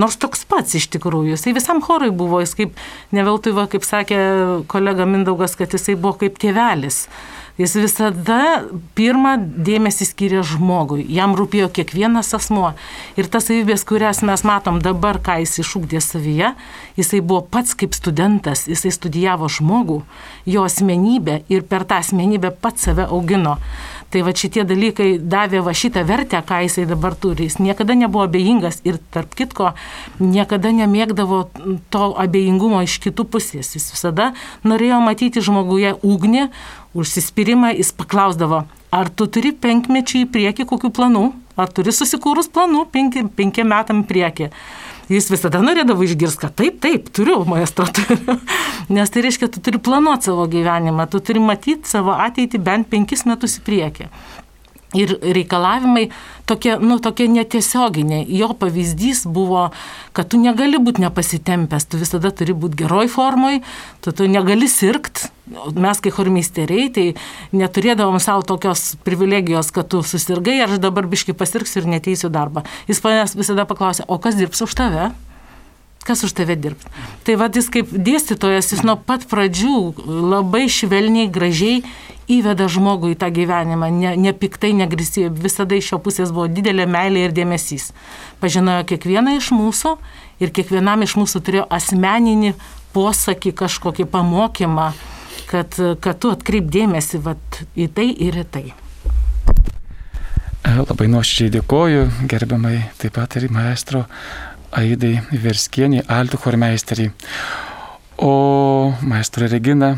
Nors 0.00 0.16
toks 0.16 0.46
pats 0.48 0.78
iš 0.78 0.86
tikrųjų, 0.94 1.34
jisai 1.34 1.52
visam 1.56 1.82
chorui 1.84 2.08
buvo, 2.14 2.40
jis 2.40 2.54
kaip, 2.56 2.80
ne 3.12 3.24
veltui, 3.26 3.52
va, 3.52 3.66
kaip 3.68 3.84
sakė 3.84 4.18
kolega 4.70 5.04
Mindaugas, 5.10 5.58
kad 5.58 5.76
jisai 5.76 5.98
buvo 5.98 6.14
kaip 6.22 6.40
tėvelis. 6.40 7.04
Jis 7.58 7.72
visada 7.74 8.62
pirmą 8.94 9.32
dėmesį 9.66 10.06
skiria 10.06 10.44
žmogui, 10.46 11.02
jam 11.10 11.34
rūpėjo 11.34 11.66
kiekvienas 11.74 12.30
asmuo. 12.36 12.70
Ir 13.18 13.26
tas 13.26 13.48
savybės, 13.48 13.82
kurias 13.88 14.22
mes 14.22 14.44
matom 14.46 14.78
dabar, 14.84 15.18
ką 15.18 15.40
jis 15.42 15.56
išūkdė 15.64 15.98
savyje, 16.04 16.52
jisai 17.00 17.18
buvo 17.18 17.42
pats 17.42 17.74
kaip 17.74 17.98
studentas, 17.98 18.68
jisai 18.70 18.94
studijavo 18.94 19.50
žmogų, 19.50 20.04
jo 20.46 20.66
asmenybę 20.68 21.40
ir 21.50 21.66
per 21.66 21.82
tą 21.88 21.98
asmenybę 21.98 22.54
pats 22.62 22.86
save 22.86 23.08
augino. 23.10 23.56
Tai 24.08 24.22
va 24.24 24.32
šitie 24.32 24.62
dalykai 24.64 25.18
davė 25.20 25.60
va 25.66 25.74
šitą 25.76 26.00
vertę, 26.08 26.40
ką 26.48 26.62
jisai 26.64 26.86
dabar 26.88 27.12
turi. 27.12 27.44
Jis 27.44 27.58
niekada 27.60 27.92
nebuvo 27.92 28.24
abejingas 28.24 28.80
ir 28.88 28.96
tarp 29.12 29.34
kitko 29.36 29.74
niekada 30.22 30.72
nemėgdavo 30.72 31.42
to 31.92 32.06
abejingumo 32.16 32.80
iš 32.86 32.96
kitų 33.04 33.26
pusės. 33.28 33.74
Jis 33.76 33.90
visada 33.92 34.30
norėjo 34.64 35.02
matyti 35.04 35.44
žmoguje 35.44 35.92
ugnį, 36.00 36.46
užsispyrimą, 36.96 37.74
jis 37.76 37.92
paklausdavo, 38.00 38.64
ar 38.96 39.12
tu 39.12 39.28
turi 39.28 39.52
penkmečiai 39.52 40.24
į 40.24 40.32
priekį 40.32 40.68
kokių 40.72 40.92
planų, 40.96 41.26
ar 41.60 41.68
turi 41.68 41.92
susikūrus 41.92 42.48
planų 42.48 42.86
penki, 42.94 43.28
penkiem 43.36 43.68
metam 43.74 44.06
į 44.06 44.08
priekį. 44.08 44.52
Jis 45.08 45.30
visada 45.32 45.62
norėdavo 45.64 46.04
išgirsti, 46.04 46.40
kad 46.42 46.54
taip, 46.58 46.80
taip, 46.84 47.06
turiu, 47.16 47.40
maestro 47.48 47.86
turiu. 47.96 48.36
Nes 48.94 49.12
tai 49.12 49.22
reiškia, 49.24 49.48
tu 49.52 49.62
turi 49.64 49.80
planuoti 49.80 50.28
savo 50.28 50.44
gyvenimą, 50.52 51.08
tu 51.08 51.22
turi 51.24 51.40
matyti 51.40 51.88
savo 51.88 52.12
ateitį 52.12 52.60
bent 52.60 52.90
penkis 52.92 53.24
metus 53.28 53.56
į 53.60 53.64
priekį. 53.64 54.10
Ir 54.96 55.10
reikalavimai 55.20 56.06
tokie, 56.48 56.78
nu, 56.80 56.96
tokie 57.04 57.26
netiesioginiai. 57.28 58.24
Jo 58.32 58.54
pavyzdys 58.56 59.26
buvo, 59.28 59.66
kad 60.16 60.30
tu 60.32 60.40
negali 60.40 60.80
būti 60.80 61.04
nepasitempęs, 61.04 61.84
tu 61.92 62.00
visada 62.00 62.32
turi 62.32 62.56
būti 62.56 62.80
geroj 62.80 63.10
formoj, 63.12 63.60
tu, 64.00 64.16
tu 64.16 64.28
negali 64.30 64.70
sirgt. 64.70 65.28
Mes, 65.76 66.00
kai 66.04 66.12
hormisteriai, 66.12 66.88
tai 66.92 67.06
neturėdavom 67.56 68.16
savo 68.20 68.44
tokios 68.48 68.94
privilegijos, 69.04 69.72
kad 69.76 69.88
tu 69.92 70.02
susirgai, 70.04 70.58
aš 70.64 70.76
dabar 70.80 71.08
biškai 71.08 71.36
pasirgsiu 71.36 71.82
ir 71.82 71.92
neteisiu 71.96 72.32
darbą. 72.32 72.64
Jis 72.88 73.04
manęs 73.04 73.36
visada 73.36 73.68
paklausė, 73.68 74.08
o 74.08 74.20
kas 74.20 74.36
dirbs 74.40 74.64
už 74.64 74.76
tave? 74.76 75.10
Kas 76.06 76.24
už 76.24 76.34
tave 76.36 76.56
dirbs. 76.56 76.86
Tai 77.24 77.38
vad 77.40 77.56
jis 77.56 77.68
kaip 77.72 77.90
dėstytojas, 77.92 78.72
jis 78.72 78.84
nuo 78.86 78.96
pat 78.96 79.26
pradžių 79.28 79.78
labai 80.06 80.66
švelniai, 80.72 81.28
gražiai 81.32 81.82
įveda 82.28 82.68
žmogų 82.68 83.14
į 83.14 83.18
tą 83.20 83.30
gyvenimą, 83.32 83.88
ne, 83.92 84.14
ne 84.16 84.32
negrisė, 84.76 85.28
visada 85.32 85.74
iš 85.74 85.92
jo 85.92 85.98
pusės 85.98 86.32
buvo 86.32 86.46
didelė 86.48 86.86
meilė 86.86 87.28
ir 87.28 87.32
dėmesys. 87.32 87.92
Pažinojo 88.40 88.84
kiekvieną 88.84 89.38
iš 89.38 89.50
mūsų 89.56 89.96
ir 90.40 90.52
kiekvienam 90.52 91.02
iš 91.02 91.16
mūsų 91.16 91.40
turėjo 91.40 91.66
asmeninį 91.70 92.54
posakį, 92.92 93.52
kažkokį 93.52 94.08
pamokymą, 94.12 94.92
kad, 95.48 95.74
kad 96.00 96.20
tu 96.20 96.32
atkreip 96.34 96.68
dėmesį 96.68 97.22
vat, 97.24 97.62
į 97.76 97.88
tai 97.88 98.10
ir 98.12 98.44
į 98.44 98.44
tai. 98.52 98.66
Labai 100.68 101.06
nuoširdžiai 101.08 101.54
dėkoju, 101.54 102.00
gerbiamai 102.28 102.90
taip 103.00 103.14
pat 103.16 103.38
ir 103.38 103.48
maestro 103.54 104.04
Aidai 104.76 105.14
Verskieniai, 105.32 106.04
altų 106.12 106.40
chormeisteriai. 106.42 107.12
O 108.20 108.92
maestro 109.06 109.48
Regina, 109.48 109.94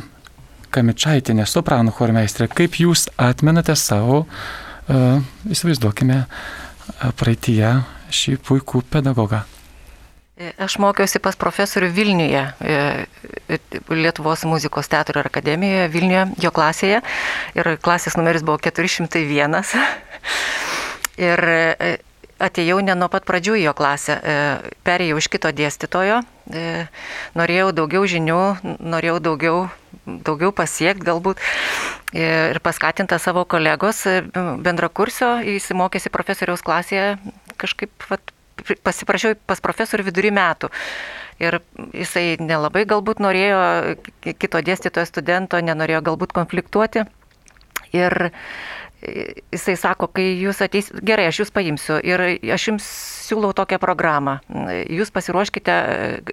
Kamičaitinė, 0.70 1.46
sopranų 1.50 1.90
chormeistrė, 1.96 2.46
kaip 2.46 2.76
jūs 2.78 3.08
atmenate 3.18 3.74
savo, 3.74 4.20
uh, 4.22 5.22
įsivaizduokime, 5.50 6.20
praeitie 7.18 7.72
šį 8.14 8.36
puikų 8.46 8.84
pedagogą? 8.92 9.40
E, 10.40 10.52
aš 10.62 10.78
mokiausi 10.80 11.20
pas 11.20 11.36
profesorių 11.36 11.90
Vilniuje, 11.92 12.44
e, 12.64 13.58
Lietuvos 13.92 14.46
muzikos 14.48 14.88
teatro 14.88 15.20
akademijoje, 15.20 15.88
Vilniuje, 15.92 16.22
jo 16.40 16.52
klasėje. 16.54 17.02
Ir 17.58 17.74
klasės 17.82 18.16
numeris 18.16 18.46
buvo 18.46 18.56
401. 18.62 19.58
Ir 21.28 21.44
atėjau 22.40 22.80
ne 22.84 22.96
nuo 22.98 23.10
pat 23.12 23.26
pradžių 23.28 23.58
į 23.60 23.66
jo 23.68 23.74
klasę, 23.76 24.16
perėjau 24.86 25.20
iš 25.20 25.28
kito 25.32 25.52
dėstytojo, 25.52 26.22
norėjau 27.38 27.70
daugiau 27.76 28.08
žinių, 28.08 28.40
norėjau 28.80 29.20
daugiau 29.28 29.60
daugiau 30.06 30.50
pasiekti 30.54 31.06
galbūt 31.06 31.40
ir 32.16 32.58
paskatinta 32.64 33.18
savo 33.22 33.44
kolegos 33.44 34.02
bendrakursio, 34.34 35.36
jis 35.44 35.70
mokėsi 35.76 36.12
profesoriaus 36.12 36.64
klasėje, 36.66 37.18
kažkaip 37.60 38.08
vat, 38.10 38.32
pasiprašiau 38.86 39.38
pas 39.46 39.62
profesorių 39.62 40.08
vidury 40.08 40.32
metų. 40.34 40.70
Ir 41.40 41.60
jisai 41.96 42.36
nelabai 42.40 42.84
galbūt 42.88 43.22
norėjo 43.24 43.96
kito 44.20 44.60
dėstytojo 44.60 45.08
studento, 45.08 45.60
nenorėjo 45.64 46.02
galbūt 46.10 46.34
konfliktuoti. 46.36 47.06
Ir 47.96 48.30
jisai 49.00 49.76
sako, 49.80 50.10
kai 50.12 50.26
jūs 50.40 50.60
ateis, 50.64 50.90
gerai, 51.06 51.28
aš 51.30 51.42
jūs 51.42 51.52
paimsiu 51.54 51.98
ir 52.04 52.22
aš 52.52 52.68
jums 52.68 52.86
siūlau 53.28 53.52
tokią 53.56 53.80
programą. 53.82 54.38
Jūs 54.90 55.12
pasiruoškite 55.14 55.76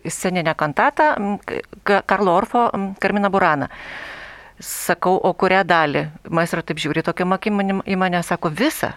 sceninę 0.05 0.55
kantatą 0.57 1.37
Karlo 1.83 2.35
Orfo 2.35 2.67
Karmina 2.99 3.31
Burana. 3.33 3.69
Sakau, 4.57 5.19
o 5.21 5.33
kurią 5.37 5.61
dalį? 5.69 6.07
Maestro 6.33 6.63
taip 6.65 6.79
žiūri 6.81 7.03
tokiam 7.05 7.35
akim 7.35 7.61
į 7.61 7.97
mane, 7.99 8.23
sako, 8.25 8.49
visą. 8.49 8.95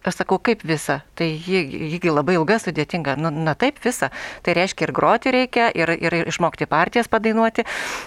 Aš 0.00 0.16
sakau, 0.22 0.38
kaip 0.40 0.62
visa? 0.64 1.02
Tai 1.12 1.26
jįgi 1.28 2.08
labai 2.08 2.38
ilga, 2.38 2.56
sudėtinga. 2.62 3.18
Nu, 3.20 3.28
na 3.28 3.52
taip, 3.52 3.82
visa. 3.84 4.08
Tai 4.40 4.54
reiškia 4.56 4.86
ir 4.86 4.92
groti 4.96 5.32
reikia, 5.34 5.66
ir, 5.76 5.92
ir 5.92 6.16
išmokti 6.22 6.64
partijas 6.70 7.10
padainuoti. 7.12 7.66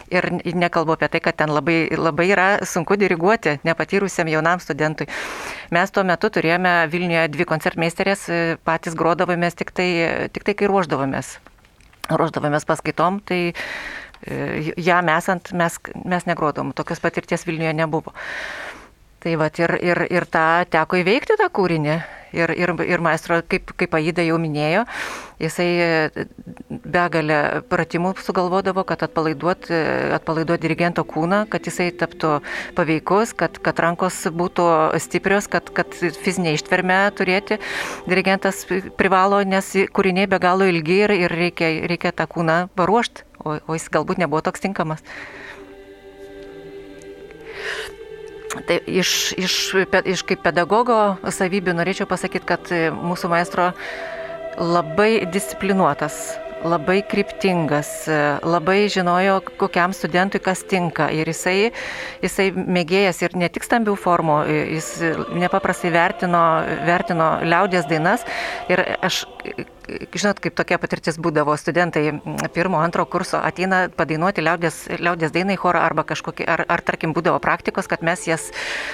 Ir 0.10 0.26
nekalbu 0.58 0.96
apie 0.96 1.12
tai, 1.14 1.22
kad 1.22 1.38
ten 1.38 1.54
labai, 1.54 1.86
labai 1.94 2.26
yra 2.34 2.48
sunku 2.66 2.98
diriguoti 2.98 3.60
nepatyrusiam 3.62 4.32
jaunam 4.34 4.64
studentui. 4.64 5.06
Mes 5.74 5.94
tuo 5.94 6.02
metu 6.08 6.34
turėjome 6.34 6.74
Vilniuje 6.90 7.28
dvi 7.36 7.46
koncertmeisterės, 7.54 8.26
patys 8.66 8.98
grodavomės 8.98 9.62
tik 9.62 9.70
tai, 9.78 9.90
tik 10.34 10.50
tai 10.50 10.58
kai 10.58 10.74
ruoždavomės. 10.74 11.36
Ruoždavomės 12.10 12.66
paskaitom, 12.66 13.22
tai 13.22 13.42
e, 13.54 14.74
jam 14.82 15.14
esant 15.14 15.54
mes, 15.54 15.78
mes 16.10 16.26
negrodom. 16.26 16.74
Tokios 16.74 17.06
patirties 17.06 17.46
Vilniuje 17.46 17.78
nebuvo. 17.78 18.18
Tai 19.24 19.38
va 19.40 19.48
ir, 19.56 19.78
ir, 19.80 20.04
ir 20.12 20.28
tą 20.28 20.66
teko 20.68 21.00
įveikti 21.00 21.40
tą 21.40 21.48
kūrinį. 21.56 21.96
Ir, 22.34 22.50
ir, 22.58 22.72
ir 22.90 23.02
maestro, 23.04 23.38
kaip, 23.46 23.76
kaip 23.78 23.94
Aida 23.94 24.24
jau 24.26 24.40
minėjo, 24.42 24.88
jisai 25.38 25.68
begalę 26.68 27.62
pratimų 27.70 28.16
sugalvodavo, 28.26 28.82
kad 28.90 29.06
atpalaiduot, 29.06 29.70
atpalaiduot 30.18 30.64
dirigento 30.64 31.04
kūną, 31.06 31.44
kad 31.54 31.70
jisai 31.70 31.92
taptų 31.94 32.40
paveikus, 32.74 33.36
kad, 33.38 33.62
kad 33.62 33.78
rankos 33.86 34.18
būtų 34.34 34.66
stiprios, 35.06 35.46
kad, 35.46 35.70
kad 35.78 35.94
fizinė 35.94 36.56
ištvermė 36.58 37.00
turėti. 37.14 37.60
Dirigentas 38.10 38.66
privalo, 38.98 39.44
nes 39.46 39.70
kūriniai 39.94 40.26
be 40.34 40.42
galo 40.42 40.66
ilgi 40.66 41.04
ir, 41.06 41.14
ir 41.28 41.38
reikia, 41.44 41.70
reikia 41.86 42.16
tą 42.18 42.26
kūną 42.34 42.64
paruošti, 42.74 43.30
o, 43.46 43.60
o 43.62 43.78
jis 43.78 43.92
galbūt 43.94 44.26
nebuvo 44.26 44.42
toks 44.50 44.66
tinkamas. 44.66 45.06
Tai 48.54 48.78
iš, 48.86 49.34
iš, 49.40 49.54
iš 50.06 50.22
kaip 50.30 50.44
pedagogo 50.46 50.98
savybių 51.26 51.74
norėčiau 51.74 52.06
pasakyti, 52.10 52.46
kad 52.46 52.70
mūsų 52.94 53.32
maestro 53.32 53.72
labai 54.62 55.26
disciplinuotas, 55.34 56.36
labai 56.64 57.02
kryptingas, 57.08 57.92
labai 58.44 58.88
žinojo, 58.92 59.40
kokiam 59.60 59.94
studentui 59.96 60.42
kas 60.44 60.64
tinka. 60.70 61.10
Ir 61.14 61.30
jisai, 61.30 61.72
jisai 62.24 62.50
mėgėjas 62.56 63.22
ir 63.26 63.38
ne 63.40 63.50
tik 63.54 63.66
stambių 63.68 63.96
formų, 64.00 64.38
jis 64.76 64.90
nepaprastai 65.44 65.94
vertino, 65.94 66.44
vertino 66.88 67.30
liaudės 67.46 67.88
dainas. 67.90 68.26
Ir 68.72 68.84
aš, 69.04 69.24
žinot, 70.16 70.40
kaip 70.44 70.56
tokia 70.58 70.80
patirtis 70.82 71.20
būdavo, 71.22 71.56
studentai 71.60 72.06
pirmo, 72.56 72.80
antro 72.84 73.06
kurso 73.06 73.42
ateina 73.44 73.86
padainuoti 73.94 74.46
liaudės, 74.46 74.86
liaudės 75.00 75.36
dainą 75.36 75.58
į 75.58 75.64
chorą 75.64 75.84
arba 75.88 76.08
kažkokį, 76.08 76.48
ar, 76.48 76.66
ar 76.68 76.86
tarkim 76.86 77.16
būdavo 77.16 77.42
praktikos, 77.44 77.92
kad 77.92 78.06
mes 78.06 78.28
jas 78.30 78.52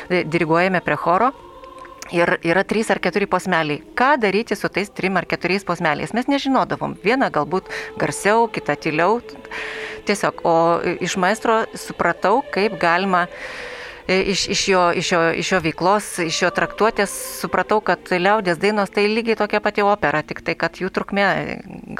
diriguojame 0.09 0.81
prie 0.85 0.99
choro. 0.99 1.33
Ir 2.15 2.39
yra 2.41 2.63
trys 2.65 2.89
ar 2.89 2.97
keturi 3.03 3.27
posmeliai. 3.29 3.83
Ką 3.97 4.15
daryti 4.21 4.57
su 4.57 4.69
tais 4.73 4.89
trim 4.89 5.17
ar 5.19 5.27
keturiais 5.29 5.65
posmeliais? 5.67 6.13
Mes 6.17 6.29
nežinodavom. 6.31 6.97
Viena 7.03 7.29
galbūt 7.33 7.69
garsiau, 8.01 8.47
kita 8.49 8.77
tyliau. 8.81 9.19
Tiesiog, 10.09 10.41
o 10.47 10.55
iš 11.05 11.19
maestro 11.21 11.61
supratau, 11.77 12.41
kaip 12.53 12.79
galima 12.81 13.27
iš, 14.09 14.47
iš, 14.49 14.67
jo, 14.67 14.81
iš, 14.95 15.11
jo, 15.11 15.21
iš 15.37 15.51
jo 15.51 15.59
veiklos, 15.61 16.07
iš 16.23 16.41
jo 16.41 16.49
traktuotės 16.53 17.13
supratau, 17.43 17.77
kad 17.85 18.09
liaudės 18.09 18.57
dainos 18.61 18.89
tai 18.93 19.05
lygiai 19.11 19.37
tokia 19.37 19.61
pati 19.61 19.85
opera, 19.85 20.23
tik 20.25 20.41
tai, 20.45 20.55
kad 20.57 20.81
jų 20.81 20.89
trukmė 20.93 21.27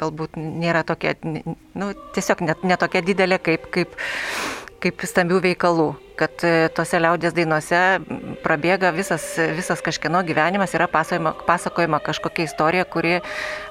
galbūt 0.00 0.34
nėra 0.40 0.82
tokia, 0.86 1.14
nu, 1.22 1.92
tiesiog 2.16 2.42
net 2.48 2.66
netokia 2.66 3.04
didelė 3.06 3.38
kaip, 3.38 3.70
kaip, 3.74 3.94
kaip 4.82 5.06
stambių 5.06 5.38
veikalų, 5.46 5.92
kad 6.20 6.44
tose 6.76 7.00
liaudės 7.00 7.34
dainuose 7.36 7.80
prabėga 8.44 8.92
visas, 8.92 9.24
visas 9.56 9.80
kažkieno 9.84 10.20
gyvenimas, 10.28 10.74
yra 10.76 10.88
pasakojama, 10.90 11.32
pasakojama 11.48 12.00
kažkokia 12.04 12.46
istorija, 12.48 12.84
kuri 12.84 13.18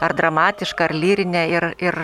ar 0.02 0.16
dramatiška, 0.18 0.90
ar 0.90 0.96
lyrinė 0.96 1.46
ir, 1.54 1.68
ir 1.82 2.00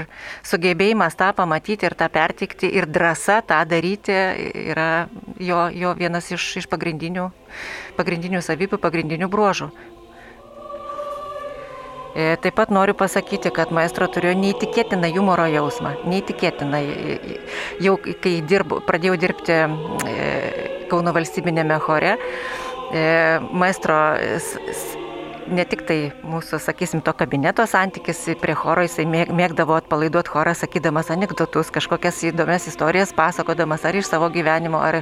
sugebėjimas 0.45 1.17
tą 1.17 1.31
pamatyti 1.37 1.89
ir 1.89 1.97
tą 1.97 2.09
pertikti 2.13 2.69
ir 2.69 2.85
drąsa 2.85 3.41
tą 3.47 3.63
daryti 3.69 4.15
yra 4.75 5.07
jo, 5.39 5.65
jo 5.73 5.95
vienas 5.97 6.29
iš, 6.31 6.51
iš 6.61 6.69
pagrindinių, 6.71 7.29
pagrindinių 7.97 8.45
savybių, 8.45 8.81
pagrindinių 8.81 9.31
bruožų. 9.31 9.71
Taip 12.15 12.55
pat 12.55 12.69
noriu 12.71 12.95
pasakyti, 12.95 13.51
kad 13.51 13.73
maestro 13.75 14.07
turėjo 14.07 14.37
neįtikėtiną 14.39 15.09
humoro 15.17 15.49
jausmą. 15.51 15.97
Neįtikėtiną. 16.07 16.79
Jau 17.83 17.97
kai 17.99 18.37
dirbu, 18.47 18.79
pradėjau 18.87 19.17
dirbti 19.19 19.57
Kauno 20.85 21.11
valstybinėme 21.15 21.79
chore, 21.83 22.13
maestro 23.51 23.97
ne 25.47 25.65
tik 25.67 25.83
tai 25.87 25.97
mūsų, 26.25 26.59
sakysim, 26.61 27.01
to 27.05 27.13
kabineto 27.17 27.65
santykis 27.69 28.21
prie 28.41 28.55
choro, 28.57 28.83
jisai 28.85 29.05
mėgdavo 29.07 29.75
atpalaiduoti 29.77 30.31
chorą, 30.33 30.55
sakydamas 30.57 31.11
anegdotus, 31.13 31.71
kažkokias 31.73 32.21
įdomias 32.31 32.67
istorijas, 32.69 33.13
pasakodamas 33.15 33.85
ar 33.85 33.97
iš 33.99 34.09
savo 34.09 34.29
gyvenimo, 34.33 34.81
ar, 34.81 35.01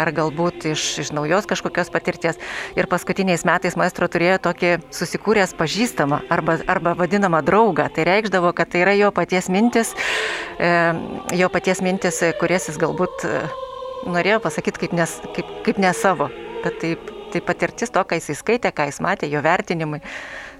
ar 0.00 0.12
galbūt 0.14 0.68
iš, 0.72 0.84
iš 1.04 1.12
naujos 1.16 1.48
kažkokios 1.50 1.92
patirties. 1.94 2.40
Ir 2.76 2.88
paskutiniais 2.90 3.46
metais 3.48 3.78
maestro 3.80 4.08
turėjo 4.12 4.40
tokį 4.48 4.74
susikūręs 4.94 5.56
pažįstamą 5.58 6.22
arba, 6.32 6.58
arba 6.66 6.96
vadinamą 6.98 7.42
draugą. 7.46 7.88
Tai 7.92 8.06
reikšdavo, 8.08 8.52
kad 8.56 8.72
tai 8.72 8.84
yra 8.84 8.96
jo 8.98 9.12
paties 9.14 9.48
mintis, 9.52 9.94
e, 10.58 10.74
jo 11.38 11.48
paties 11.52 11.82
mintis, 11.84 12.22
kurias 12.40 12.68
jis 12.70 12.80
galbūt 12.82 13.26
e, 13.28 13.42
norėjo 14.12 14.42
pasakyti 14.44 14.86
kaip, 14.86 15.00
nes, 15.00 15.18
kaip, 15.36 15.58
kaip 15.66 15.82
ne 15.82 15.96
savo. 15.96 16.30
Bet 16.62 16.78
taip 16.82 17.21
tai 17.32 17.42
patirtis 17.44 17.92
to, 17.94 18.04
ką 18.04 18.18
jis 18.20 18.38
skaitė, 18.40 18.72
ką 18.76 18.88
jis 18.90 19.00
matė, 19.04 19.30
jo 19.32 19.42
vertinimai. 19.44 20.02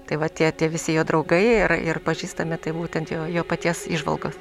Tai 0.09 0.19
va 0.19 0.29
tie, 0.29 0.51
tie 0.53 0.69
visi 0.69 0.97
jo 0.97 1.05
draugai 1.07 1.43
ir, 1.63 1.77
ir 1.79 2.01
pažįstami, 2.05 2.59
tai 2.61 2.75
būtent 2.77 3.13
jo, 3.15 3.27
jo 3.31 3.45
paties 3.49 3.87
išvalgos. 3.87 4.39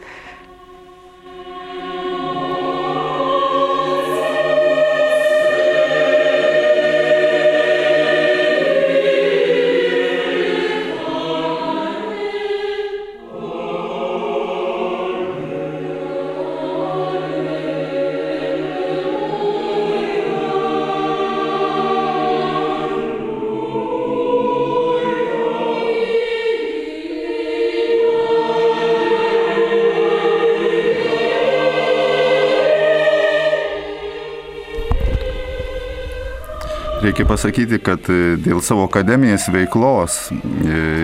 Reikia 37.12 37.26
pasakyti, 37.28 37.76
kad 37.84 38.06
dėl 38.40 38.62
savo 38.64 38.86
akademinės 38.88 39.50
veiklos 39.52 40.30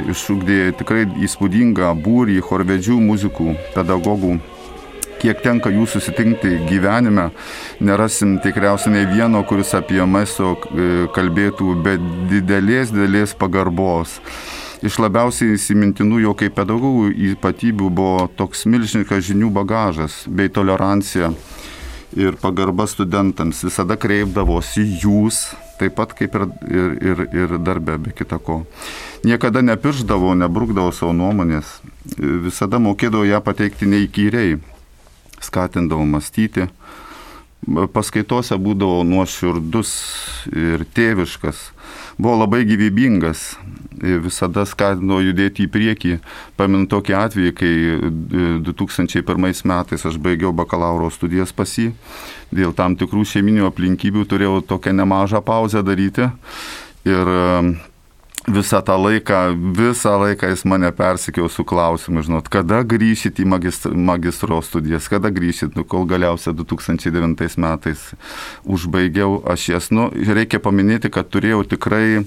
išugdė 0.08 0.70
tikrai 0.80 1.02
įspūdingą 1.28 1.90
būrį 2.00 2.38
chorvedžių, 2.48 2.96
muzikų, 3.04 3.56
pedagogų. 3.74 4.38
Kiek 5.20 5.42
tenka 5.44 5.68
jų 5.68 5.84
susitinkti 5.92 6.54
gyvenime, 6.70 7.26
nerasim 7.84 8.38
tikriausiai 8.40 8.94
ne 8.94 9.04
vieno, 9.12 9.44
kuris 9.44 9.76
apie 9.76 10.00
maisto 10.08 10.54
kalbėtų 11.12 11.76
be 11.84 11.98
didelės, 12.32 12.96
didelės 12.96 13.36
pagarbos. 13.36 14.16
Iš 14.88 15.02
labiausiai 15.04 15.60
įsimintinų 15.60 16.24
jo 16.24 16.38
kaip 16.40 16.56
pedagogų 16.56 17.12
ypatybių 17.34 17.92
buvo 17.92 18.32
toks 18.40 18.64
milžiniškas 18.64 19.28
žinių 19.34 19.52
bagažas 19.60 20.22
bei 20.32 20.48
tolerancija 20.48 21.34
ir 22.16 22.40
pagarba 22.40 22.88
studentams. 22.88 23.68
Visada 23.68 24.00
kreipdavosi 24.00 24.88
jūs, 25.04 25.50
taip 25.80 25.96
pat 25.98 26.14
kaip 26.18 26.36
ir, 26.36 26.46
ir, 26.68 26.96
ir, 27.02 27.24
ir 27.36 27.58
darbe, 27.64 27.98
be 28.02 28.14
kita 28.16 28.40
ko. 28.44 28.64
Niekada 29.28 29.62
nepirždavo, 29.66 30.34
nebrukdavo 30.38 30.92
savo 30.96 31.14
nuomonės, 31.18 31.80
visada 32.18 32.80
mokėdavo 32.82 33.26
ją 33.28 33.42
pateikti 33.46 33.90
neįkyriai, 33.90 34.58
skatindavo 35.44 36.06
mąstyti. 36.08 36.68
Paskaitose 37.94 38.56
būdavo 38.62 39.02
nuoširdus 39.08 39.94
ir 40.54 40.86
tėviškas, 40.96 41.72
buvo 42.18 42.36
labai 42.44 42.64
gyvybingas, 42.68 43.56
visada 43.98 44.66
skatino 44.70 45.20
judėti 45.24 45.66
į 45.66 45.72
priekį. 45.74 46.14
Paminu 46.58 46.88
tokį 46.90 47.16
atvejį, 47.18 47.54
kai 47.58 47.74
2001 48.66 49.66
metais 49.70 50.06
aš 50.06 50.20
baigiau 50.22 50.54
bakalauro 50.54 51.10
studijas 51.14 51.54
pas 51.56 51.72
jį, 51.78 51.92
dėl 52.54 52.76
tam 52.78 52.98
tikrų 53.00 53.26
šeiminių 53.26 53.68
aplinkybių 53.72 54.26
turėjau 54.30 54.62
tokią 54.70 54.94
nemažą 54.98 55.42
pauzę 55.46 55.84
daryti. 55.86 56.30
Ir 57.08 57.34
visą 58.48 58.82
tą 58.82 58.96
laiką, 59.04 59.34
visą 59.76 60.14
laiką 60.22 60.48
jis 60.52 60.64
mane 60.66 60.92
persikėjo 60.96 61.50
su 61.52 61.66
klausimu, 61.68 62.24
žinot, 62.24 62.48
kada 62.52 62.80
grįšit 62.88 63.42
į 63.44 63.48
magistro, 63.52 63.92
magistro 63.94 64.60
studijas, 64.64 65.10
kada 65.12 65.32
grįšit, 65.34 65.76
nu, 65.76 65.84
kol 65.84 66.08
galiausiai 66.08 66.56
2009 66.56 67.58
metais 67.60 68.06
užbaigiau 68.64 69.42
aš 69.52 69.68
jas. 69.74 69.90
Nu, 69.92 70.08
reikia 70.12 70.62
paminėti, 70.64 71.12
kad 71.12 71.28
turėjau 71.34 71.66
tikrai 71.76 72.24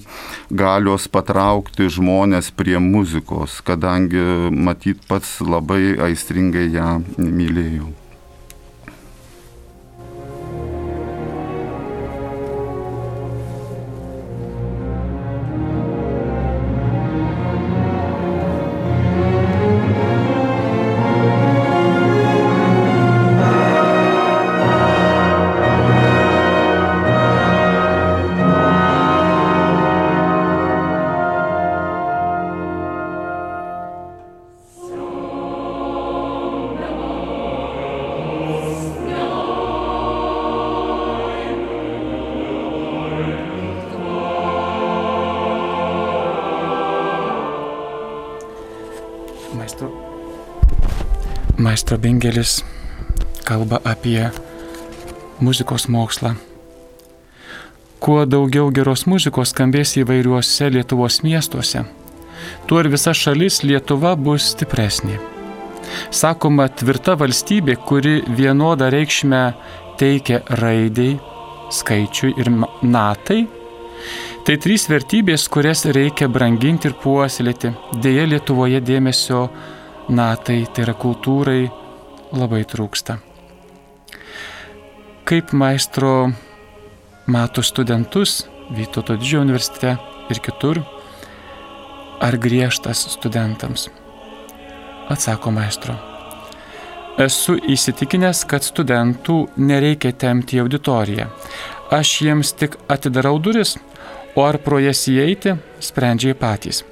galios 0.49 1.09
patraukti 1.11 1.89
žmonės 1.89 2.51
prie 2.53 2.77
muzikos, 2.77 3.59
kadangi 3.65 4.51
matyt 4.51 5.01
pats 5.09 5.39
labai 5.41 5.97
aistringai 6.09 6.69
ją 6.69 6.93
mylėjau. 7.17 8.00
Maestro 51.71 51.97
Bingelis 51.97 52.65
kalba 53.47 53.79
apie 53.85 54.29
muzikos 55.39 55.87
mokslą. 55.87 56.33
kuo 57.99 58.25
daugiau 58.25 58.71
geros 58.75 59.05
muzikos 59.07 59.53
skambės 59.53 59.95
įvairiuose 60.01 60.67
Lietuvos 60.73 61.21
miestuose, 61.23 61.85
tuo 62.67 62.81
ir 62.83 62.91
visa 62.91 63.13
šalis 63.15 63.61
Lietuva 63.63 64.17
bus 64.19 64.49
stipresnė. 64.51 65.15
Sakoma, 66.11 66.67
tvirta 66.67 67.15
valstybė, 67.15 67.79
kuri 67.87 68.17
vienodą 68.27 68.91
reikšmę 68.91 69.43
teikia 70.01 70.43
raidai, 70.59 71.13
skaičiui 71.71 72.35
ir 72.35 72.51
natai, 72.83 73.45
tai 74.43 74.59
trys 74.59 74.89
vertybės, 74.91 75.47
kurias 75.47 75.87
reikia 75.87 76.27
branginti 76.27 76.91
ir 76.91 76.99
puoselėti. 76.99 77.71
Deja, 78.03 78.27
Lietuvoje 78.27 78.83
dėmesio 78.83 79.45
natai, 80.09 80.65
tai 80.73 80.85
yra 80.85 80.95
kultūrai, 80.97 81.65
labai 82.33 82.63
trūksta. 82.65 83.17
Kaip 85.27 85.53
maestro 85.53 86.31
mato 87.27 87.63
studentus 87.63 88.47
Vytauto 88.71 89.17
didžiojo 89.19 89.41
universitete 89.43 89.97
ir 90.31 90.39
kitur, 90.39 90.77
ar 92.23 92.37
griežtas 92.39 93.01
studentams? 93.17 93.89
Atsako 95.11 95.51
maestro. 95.51 95.97
Esu 97.19 97.57
įsitikinęs, 97.59 98.45
kad 98.47 98.63
studentų 98.63 99.41
nereikia 99.59 100.13
temti 100.15 100.55
į 100.55 100.63
auditoriją. 100.63 101.27
Aš 101.91 102.13
jiems 102.23 102.53
tik 102.55 102.79
atidarau 102.87 103.35
duris, 103.43 103.75
o 104.35 104.47
ar 104.47 104.61
pro 104.63 104.79
jas 104.79 105.03
įeiti, 105.11 105.57
sprendžia 105.83 106.37
patys. 106.39 106.85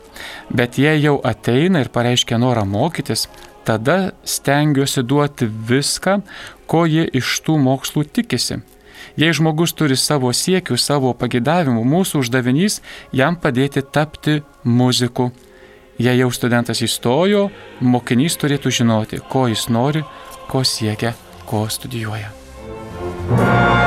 Bet 0.49 0.79
jei 0.81 1.01
jau 1.03 1.17
ateina 1.23 1.83
ir 1.83 1.91
pareiškia 1.93 2.39
norą 2.41 2.65
mokytis, 2.69 3.27
tada 3.65 4.11
stengiuosi 4.23 5.03
duoti 5.03 5.49
viską, 5.49 6.19
ko 6.69 6.85
jie 6.85 7.07
iš 7.19 7.39
tų 7.45 7.59
mokslų 7.61 8.05
tikisi. 8.13 8.61
Jei 9.19 9.33
žmogus 9.35 9.73
turi 9.75 9.97
savo 9.97 10.31
siekių, 10.31 10.77
savo 10.77 11.11
pagėdavimų, 11.17 11.83
mūsų 11.83 12.23
uždavinys 12.23 12.79
jam 13.15 13.35
padėti 13.39 13.83
tapti 13.83 14.41
muziku 14.63 15.31
Jei 15.99 16.15
jau 16.21 16.29
studentas 16.31 16.79
įstojo, 16.79 17.49
mokinys 17.83 18.39
turėtų 18.39 18.71
žinoti, 18.77 19.19
ko 19.19 19.49
jis 19.51 19.65
nori, 19.67 20.05
ko 20.47 20.63
siekia, 20.63 21.11
ko 21.49 21.65
studijuoja. 21.67 22.31
Maestro 23.29 23.78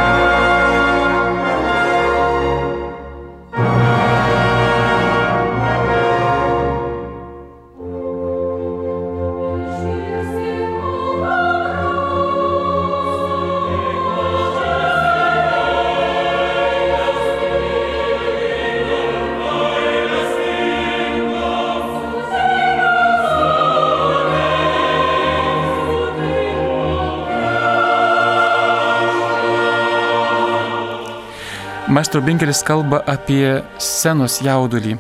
Binkelis 32.21 32.59
kalba 32.61 32.99
apie 33.09 33.63
scenos 33.81 34.43
jaudulį. 34.45 34.99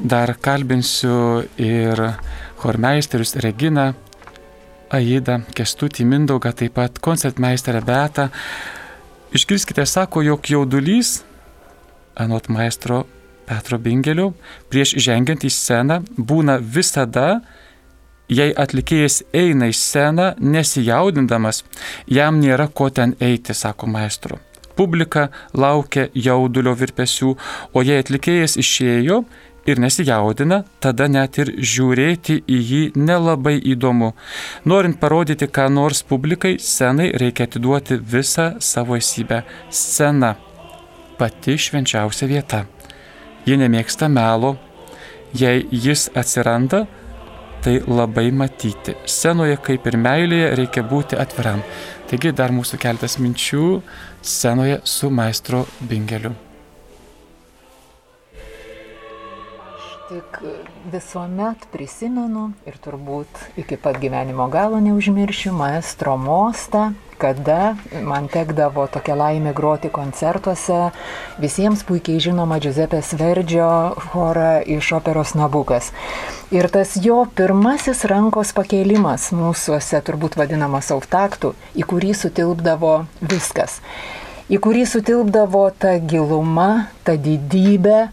Dar 0.00 0.30
kalbinsiu 0.40 1.42
ir 1.60 2.00
chormeisterius 2.62 3.34
Regina, 3.44 3.90
Aida, 4.88 5.40
Kestutį 5.52 6.06
Mindaugą, 6.08 6.54
taip 6.56 6.78
pat 6.78 6.96
koncertmeisterę 7.04 7.82
Betą. 7.84 8.30
Išgirskite, 9.36 9.84
sako, 9.84 10.22
jog 10.24 10.48
jaudulys, 10.48 11.18
anot 12.16 12.48
maestro 12.48 13.02
Petro 13.44 13.76
Bingelio, 13.76 14.32
prieš 14.72 14.96
žengiant 14.96 15.44
į 15.44 15.52
sceną 15.52 16.00
būna 16.16 16.56
visada, 16.62 17.42
jei 18.32 18.56
atlikėjas 18.56 19.26
eina 19.36 19.68
į 19.68 19.76
sceną 19.76 20.32
nesijaudindamas, 20.40 21.66
jam 22.08 22.40
nėra 22.40 22.70
ko 22.72 22.88
ten 22.88 23.12
eiti, 23.20 23.52
sako 23.52 23.92
maestro. 23.92 24.40
Publika 24.76 25.28
laukia 25.54 26.08
jaudulio 26.14 26.74
virpesių, 26.76 27.34
o 27.72 27.82
jei 27.82 28.02
atlikėjas 28.02 28.58
išėjo 28.60 29.22
ir 29.66 29.80
nesijaudina, 29.82 30.62
tada 30.80 31.08
net 31.10 31.38
ir 31.42 31.50
žiūrėti 31.58 32.38
į 32.46 32.58
jį 32.70 32.82
nelabai 32.96 33.56
įdomu. 33.72 34.12
Norint 34.64 35.00
parodyti 35.00 35.48
ką 35.50 35.66
nors 35.72 36.04
publikai, 36.06 36.56
scenai 36.62 37.10
reikia 37.18 37.48
atiduoti 37.48 37.98
visą 37.98 38.52
savo 38.60 38.96
esybę. 38.96 39.42
Scena- 39.70 40.36
pati 41.18 41.56
švenčiausia 41.58 42.28
vieta. 42.28 42.66
Ji 43.46 43.56
nemėgsta 43.56 44.08
melo. 44.08 44.56
Jei 45.34 45.66
jis 45.70 46.08
atsiranda, 46.14 46.86
tai 47.62 47.80
labai 47.86 48.30
matyti. 48.30 48.94
Scenoje, 49.06 49.56
kaip 49.56 49.86
ir 49.86 49.96
meilėje, 49.98 50.54
reikia 50.56 50.82
būti 50.86 51.18
atviram. 51.18 51.62
Taigi 52.06 52.30
dar 52.32 52.50
mūsų 52.54 52.78
keltas 52.78 53.18
minčių 53.18 53.82
scenoje 54.26 54.80
su 54.84 55.10
maestro 55.10 55.64
Bingeliu. 55.80 56.32
Tik 60.06 60.38
visuomet 60.92 61.66
prisimenu 61.72 62.50
ir 62.66 62.76
turbūt 62.82 63.40
iki 63.58 63.78
pat 63.78 63.98
gyvenimo 64.02 64.46
galo 64.50 64.78
neužmiršiu 64.82 65.54
maestro 65.54 66.14
mostą, 66.18 66.92
kada 67.18 67.76
man 68.04 68.28
tekdavo 68.32 68.86
tokia 68.92 69.16
laimė 69.18 69.52
groti 69.56 69.90
koncertuose 69.92 70.90
visiems 71.42 71.84
puikiai 71.88 72.20
žinoma 72.22 72.58
Giuseppės 72.62 73.14
Verdžio 73.18 73.70
chorą 74.10 74.60
iš 74.76 74.92
operos 74.98 75.34
Nabukas. 75.38 75.92
Ir 76.54 76.68
tas 76.72 76.94
jo 77.02 77.24
pirmasis 77.38 78.04
rankos 78.10 78.52
pakėlimas 78.56 79.32
mūsųse 79.34 80.00
turbūt 80.06 80.38
vadinamas 80.38 80.92
auftaktų, 80.94 81.54
į 81.74 81.88
kurį 81.90 82.14
sutilpdavo 82.14 82.94
viskas. 83.20 83.80
Į 84.46 84.60
kurį 84.62 84.84
sutilpdavo 84.86 85.64
ta 85.74 85.96
giluma, 85.98 86.86
ta 87.02 87.16
didybė, 87.18 88.06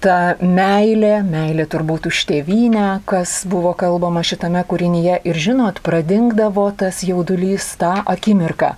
ta 0.00 0.34
meilė, 0.40 1.20
meilė 1.26 1.66
turbūt 1.68 2.08
už 2.08 2.22
tėvynę, 2.30 3.02
kas 3.08 3.42
buvo 3.48 3.72
kalbama 3.76 4.22
šitame 4.24 4.62
kūrinyje 4.68 5.20
ir 5.28 5.38
žinot, 5.44 5.82
pradingdavo 5.84 6.64
tas 6.80 7.02
jaudulys 7.04 7.68
tą 7.80 7.92
akimirką, 8.08 8.72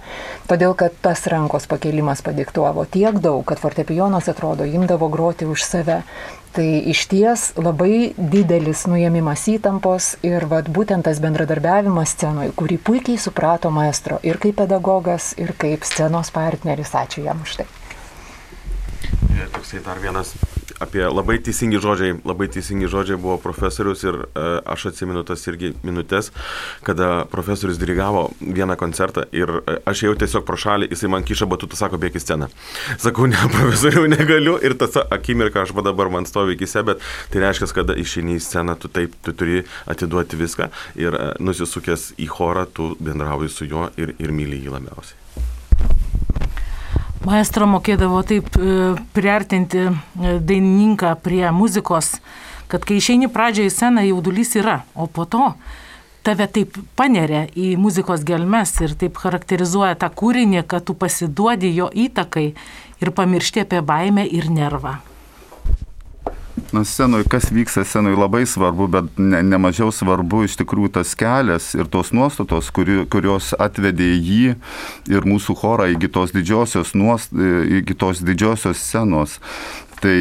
todėl 0.51 0.75
kad 0.79 0.97
tas 1.05 1.23
rankos 1.31 1.69
pakelimas 1.71 2.25
padiktuavo 2.27 2.85
tiek 2.91 3.21
daug, 3.23 3.45
kad 3.47 3.63
fortepijonas 3.63 4.31
atrodo 4.33 4.67
imdavo 4.67 5.11
groti 5.13 5.49
už 5.49 5.67
save. 5.67 6.03
Tai 6.53 6.67
iš 6.93 7.07
ties 7.09 7.43
labai 7.57 8.13
didelis 8.19 8.83
nuėmimas 8.85 9.47
įtampos 9.49 10.19
ir 10.27 10.45
vat, 10.51 10.67
būtent 10.69 11.07
tas 11.09 11.17
bendradarbiavimas 11.25 12.13
scenoje, 12.13 12.53
kurį 12.61 12.77
puikiai 12.77 13.17
suprato 13.17 13.71
maestro 13.73 14.19
ir 14.21 14.37
kaip 14.43 14.59
pedagogas, 14.61 15.31
ir 15.41 15.55
kaip 15.57 15.87
scenos 15.89 16.29
partneris. 16.35 16.93
Ačiū 16.93 17.25
jam 17.25 17.41
už 17.47 17.63
tai. 17.63 17.71
Toksai 19.57 19.81
dar 19.81 19.97
vienas 20.05 20.35
apie 20.83 21.05
labai 21.07 21.39
teisingi 21.45 21.81
žodžiai, 21.83 22.17
labai 22.29 22.49
teisingi 22.53 22.91
žodžiai 22.91 23.21
buvo 23.21 23.39
profesorius 23.43 24.03
ir 24.05 24.19
e, 24.25 24.45
aš 24.75 24.89
atsimenu 24.93 25.23
tas 25.27 25.45
irgi 25.51 25.73
minutės, 25.87 26.33
kada 26.87 27.25
profesorius 27.33 27.81
dirigavo 27.81 28.29
vieną 28.41 28.77
koncertą 28.81 29.27
ir 29.37 29.53
e, 29.63 29.79
aš 29.89 30.05
jau 30.07 30.15
tiesiog 30.19 30.47
pro 30.49 30.59
šalį, 30.59 30.91
jisai 30.93 31.13
man 31.13 31.27
kiša 31.29 31.49
batutą, 31.51 31.79
sako, 31.79 32.01
bėk 32.03 32.19
į 32.19 32.25
sceną. 32.25 32.51
Sakau, 33.03 33.29
ne, 33.31 33.39
profesoriu, 33.57 34.07
negaliu 34.11 34.59
ir 34.65 34.77
tas 34.81 34.99
akimirka 35.05 35.65
aš 35.65 35.75
va 35.77 35.87
dabar 35.87 36.11
man 36.13 36.29
stovi 36.29 36.59
akise, 36.59 36.85
bet 36.87 37.03
tai 37.33 37.47
reiškia, 37.47 37.71
kad 37.79 37.95
išeini 37.97 38.39
į 38.39 38.45
sceną, 38.45 38.77
tu 38.81 38.91
taip, 38.93 39.15
tu 39.25 39.35
turi 39.37 39.63
atiduoti 39.91 40.41
viską 40.41 40.71
ir 41.01 41.19
e, 41.19 41.33
nusisukęs 41.43 42.13
į 42.23 42.31
chorą, 42.33 42.67
tu 42.67 42.93
bendrauji 43.01 43.53
su 43.53 43.69
juo 43.71 43.91
ir, 43.97 44.17
ir 44.19 44.35
myli 44.35 44.63
jį 44.65 44.79
labiausiai. 44.79 45.19
Maestro 47.23 47.69
mokėdavo 47.71 48.19
taip 48.27 48.49
e, 48.59 48.73
priartinti 49.15 49.85
e, 49.87 49.93
dainininką 50.43 51.13
prie 51.23 51.45
muzikos, 51.55 52.17
kad 52.73 52.83
kai 52.89 52.99
išeini 52.99 53.29
pradžioje 53.31 53.71
į 53.71 53.75
sceną, 53.77 54.03
jaudulys 54.09 54.57
yra, 54.59 54.81
o 54.99 55.07
po 55.07 55.29
to 55.31 55.53
tave 56.27 56.49
taip 56.51 56.75
paneria 56.99 57.45
į 57.55 57.77
muzikos 57.79 58.27
gelmes 58.27 58.75
ir 58.83 58.97
taip 58.99 59.23
charakterizuoja 59.23 59.95
tą 60.03 60.11
kūrinį, 60.11 60.65
kad 60.67 60.89
tu 60.89 60.99
pasiduodi 60.99 61.71
jo 61.77 61.93
įtakai 61.95 62.49
ir 63.03 63.15
pamiršti 63.15 63.63
apie 63.63 63.87
baimę 63.87 64.27
ir 64.27 64.51
nervą 64.51 64.99
na, 66.73 66.85
scenoje, 66.85 67.29
kas 67.31 67.51
vyksta 67.53 67.85
scenoje 67.85 68.17
labai 68.17 68.47
svarbu, 68.49 68.89
bet 68.93 69.21
ne, 69.21 69.43
nemažiau 69.47 69.93
svarbu 69.95 70.45
iš 70.47 70.57
tikrųjų 70.61 70.95
tas 70.99 71.15
kelias 71.19 71.73
ir 71.77 71.91
tos 71.93 72.13
nuostatos, 72.17 72.71
kuri, 72.75 73.03
kurios 73.13 73.53
atvedė 73.61 74.11
jį 74.17 74.57
ir 75.13 75.29
mūsų 75.29 75.57
chorą 75.61 75.91
iki 75.93 76.11
tos 76.13 76.35
didžiosios, 76.35 76.95
nuost, 76.99 77.33
iki 77.83 77.97
tos 77.99 78.25
didžiosios 78.25 78.81
scenos. 78.81 79.39
Tai, 80.03 80.19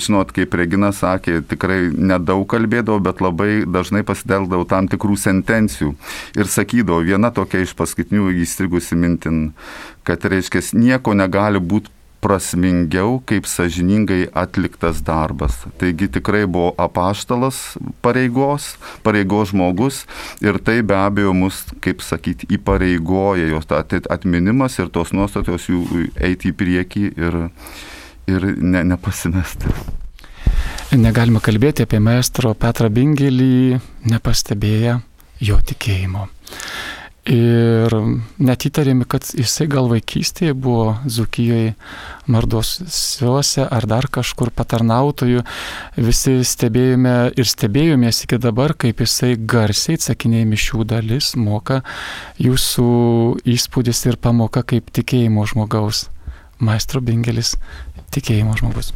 žinot, 0.00 0.30
kaip 0.32 0.54
Regina 0.56 0.88
sakė, 0.96 1.42
tikrai 1.44 1.90
nedaug 1.92 2.46
kalbėdavau, 2.48 3.02
bet 3.04 3.20
labai 3.20 3.66
dažnai 3.68 4.00
pasideldavau 4.08 4.64
tam 4.64 4.88
tikrų 4.88 5.18
sentencijų. 5.20 5.90
Ir 6.40 6.48
sakydavau, 6.48 7.04
viena 7.04 7.28
tokia 7.28 7.60
iš 7.60 7.74
paskutinių 7.76 8.30
įstrigusi 8.40 8.96
mintin, 8.96 9.50
kad, 10.08 10.24
reiškia, 10.24 10.64
nieko 10.80 11.12
negali 11.12 11.60
būti 11.60 11.92
prasmingiau, 12.20 13.18
kaip 13.26 13.48
sažiningai 13.48 14.28
atliktas 14.36 15.00
darbas. 15.04 15.56
Taigi 15.80 16.08
tikrai 16.12 16.44
buvo 16.46 16.74
apaštalas 16.80 17.78
pareigos, 18.04 18.74
pareigos 19.04 19.54
žmogus 19.54 20.04
ir 20.44 20.60
tai 20.64 20.80
be 20.82 20.96
abejo 20.98 21.32
mus, 21.36 21.62
kaip 21.80 22.04
sakyti, 22.04 22.48
įpareigoja 22.58 23.48
jos 23.54 23.68
atminimas 24.10 24.78
ir 24.78 24.92
tos 24.92 25.14
nuostatos 25.16 25.68
jų 25.70 26.10
eiti 26.20 26.52
į 26.52 26.56
priekį 26.60 27.06
ir, 27.16 27.40
ir 28.28 28.50
ne, 28.60 28.84
nepasimesti. 28.92 29.72
Negalima 30.90 31.38
kalbėti 31.38 31.84
apie 31.86 32.00
maestro 32.02 32.52
Petrą 32.58 32.90
Bingelį, 32.90 33.78
nepastebėję 34.10 34.98
jo 35.46 35.58
tikėjimo. 35.64 36.26
Ir 37.30 37.94
net 38.42 38.64
įtarėme, 38.66 39.04
kad 39.06 39.28
jisai 39.38 39.68
gal 39.70 39.86
vaikystėje 39.92 40.54
buvo 40.58 40.96
Zukijoje 41.06 41.76
mardosiuose 42.26 43.68
ar 43.70 43.86
dar 43.86 44.08
kažkur 44.10 44.50
patarnautojų. 44.50 45.44
Visi 45.94 46.34
stebėjome 46.42 47.14
ir 47.38 47.46
stebėjomės 47.46 48.24
iki 48.26 48.40
dabar, 48.42 48.74
kaip 48.74 49.04
jisai 49.04 49.36
garsiai 49.38 50.00
atsakinėja 50.00 50.50
mišių 50.50 50.88
dalis, 50.90 51.36
moka 51.38 51.84
jūsų 52.42 52.90
įspūdis 53.54 54.06
ir 54.10 54.18
pamoka 54.18 54.66
kaip 54.66 54.90
tikėjimo 54.90 55.46
žmogaus. 55.54 56.08
Maestro 56.58 56.98
Bingelis 57.00 57.54
tikėjimo 58.10 58.58
žmogus. 58.58 58.90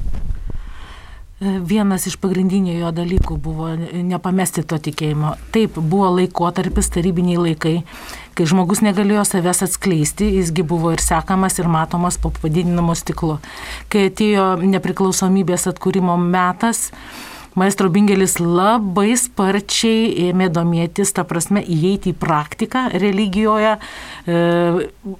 Vienas 1.45 2.07
iš 2.09 2.15
pagrindinių 2.23 2.79
jo 2.79 2.91
dalykų 2.95 3.37
buvo 3.43 3.69
nepamesti 3.77 4.63
to 4.65 4.79
tikėjimo. 4.81 5.35
Taip, 5.53 5.77
buvo 5.77 6.09
laikotarpis, 6.15 6.89
tarybiniai 6.95 7.37
laikai, 7.41 7.75
kai 8.39 8.47
žmogus 8.49 8.81
negalėjo 8.85 9.27
savęs 9.29 9.65
atskleisti, 9.67 10.31
jisgi 10.39 10.65
buvo 10.65 10.95
ir 10.95 11.03
sekamas, 11.05 11.59
ir 11.61 11.69
matomas 11.69 12.17
po 12.23 12.33
padidinamu 12.33 12.97
stiklu. 12.97 13.37
Kai 13.93 14.09
atėjo 14.09 14.55
nepriklausomybės 14.65 15.69
atkūrimo 15.75 16.17
metas, 16.23 16.89
Maestro 17.55 17.87
Bingelis 17.87 18.41
labai 18.43 19.13
sparčiai 19.15 20.09
ėmė 20.29 20.49
domėtis, 20.51 21.13
ta 21.15 21.23
prasme, 21.29 21.61
įeiti 21.63 22.11
į 22.11 22.17
praktiką 22.19 22.89
religijoje. 22.99 23.77
E, 24.27 24.39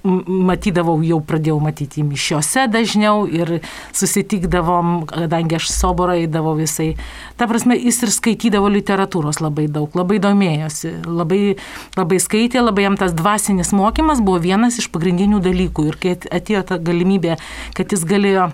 matydavau, 0.03 0.97
jau 1.05 1.21
pradėjau 1.23 1.61
matyti 1.63 2.03
mišiose 2.03 2.65
dažniau 2.71 3.23
ir 3.31 3.61
susitikdavom, 3.95 5.05
kadangi 5.13 5.55
aš 5.61 5.69
soborą 5.71 6.17
įdavau 6.25 6.57
visai. 6.59 6.91
Ta 7.39 7.47
prasme, 7.47 7.79
jis 7.79 8.01
ir 8.03 8.11
skaitydavo 8.17 8.67
literatūros 8.73 9.39
labai 9.39 9.69
daug, 9.71 9.95
labai 9.95 10.19
domėjosi, 10.23 10.91
labai, 11.07 11.41
labai 11.95 12.19
skaitė, 12.19 12.59
labai 12.65 12.89
jam 12.89 12.99
tas 12.99 13.15
dvasinis 13.15 13.71
mokymas 13.75 14.19
buvo 14.19 14.43
vienas 14.43 14.81
iš 14.83 14.91
pagrindinių 14.91 15.39
dalykų. 15.45 15.87
Ir 15.87 16.01
kai 16.03 16.19
atėjo 16.19 16.67
ta 16.67 16.83
galimybė, 16.83 17.39
kad 17.79 17.95
jis 17.95 18.03
galėjo 18.11 18.51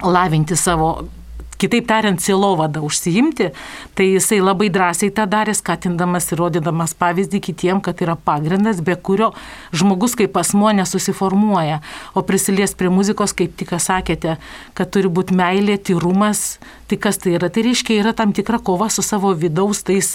lavinti 0.00 0.56
savo 0.56 0.94
kitaip 1.58 1.88
tariant, 1.90 2.20
silovada 2.22 2.82
užsiimti, 2.84 3.50
tai 3.98 4.06
jisai 4.12 4.40
labai 4.42 4.70
drąsiai 4.72 5.12
tą 5.14 5.26
darė, 5.30 5.54
skatindamas 5.58 6.30
ir 6.32 6.42
rodydamas 6.42 6.94
pavyzdį 6.98 7.42
kitiem, 7.48 7.82
kad 7.84 8.00
yra 8.04 8.16
pagrindas, 8.16 8.82
be 8.84 8.96
kurio 8.96 9.32
žmogus 9.74 10.16
kaip 10.18 10.38
asmo 10.38 10.70
nesusiformuoja. 10.78 11.80
O 12.14 12.24
prisilies 12.26 12.76
prie 12.78 12.92
muzikos, 12.92 13.34
kaip 13.36 13.56
tik 13.58 13.74
sakėte, 13.82 14.38
kad 14.78 14.94
turi 14.94 15.10
būti 15.10 15.36
meilė, 15.38 15.78
tyrumas. 15.78 16.58
Tai 16.88 16.96
kas 16.96 17.18
tai 17.20 17.34
yra? 17.36 17.50
Tai 17.52 17.62
reiškia, 17.66 17.98
yra 18.00 18.14
tam 18.16 18.32
tikra 18.32 18.58
kova 18.64 18.88
su 18.88 19.02
savo 19.04 19.34
vidaus 19.36 19.82
tais 19.84 20.14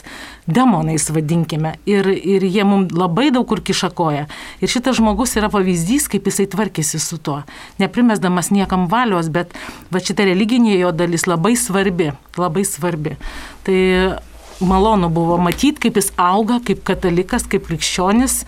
demonais, 0.49 1.05
vadinkime. 1.13 1.75
Ir, 1.85 2.09
ir 2.09 2.45
jie 2.49 2.65
mums 2.65 2.95
labai 2.97 3.27
daug 3.35 3.45
kur 3.49 3.61
kišakoja. 3.61 4.25
Ir 4.57 4.73
šitas 4.73 4.97
žmogus 4.97 5.37
yra 5.37 5.51
pavyzdys, 5.53 6.09
kaip 6.09 6.25
jisai 6.31 6.47
tvarkėsi 6.49 6.97
su 6.97 7.21
tuo. 7.21 7.43
Neprimesdamas 7.77 8.49
niekam 8.55 8.87
valios, 8.89 9.29
bet 9.29 9.53
va 9.93 10.01
šita 10.01 10.25
religinė 10.31 10.79
jo 10.79 10.89
dalis 10.97 11.27
labai 11.29 11.53
svarbi, 11.59 12.09
labai 12.41 12.65
svarbi. 12.65 13.19
Tai 13.67 13.79
malonu 14.67 15.09
buvo 15.13 15.37
matyti, 15.41 15.87
kaip 15.87 15.97
jis 15.99 16.11
auga, 16.19 16.59
kaip 16.65 16.83
katalikas, 16.87 17.45
kaip 17.49 17.67
krikščionis, 17.67 18.43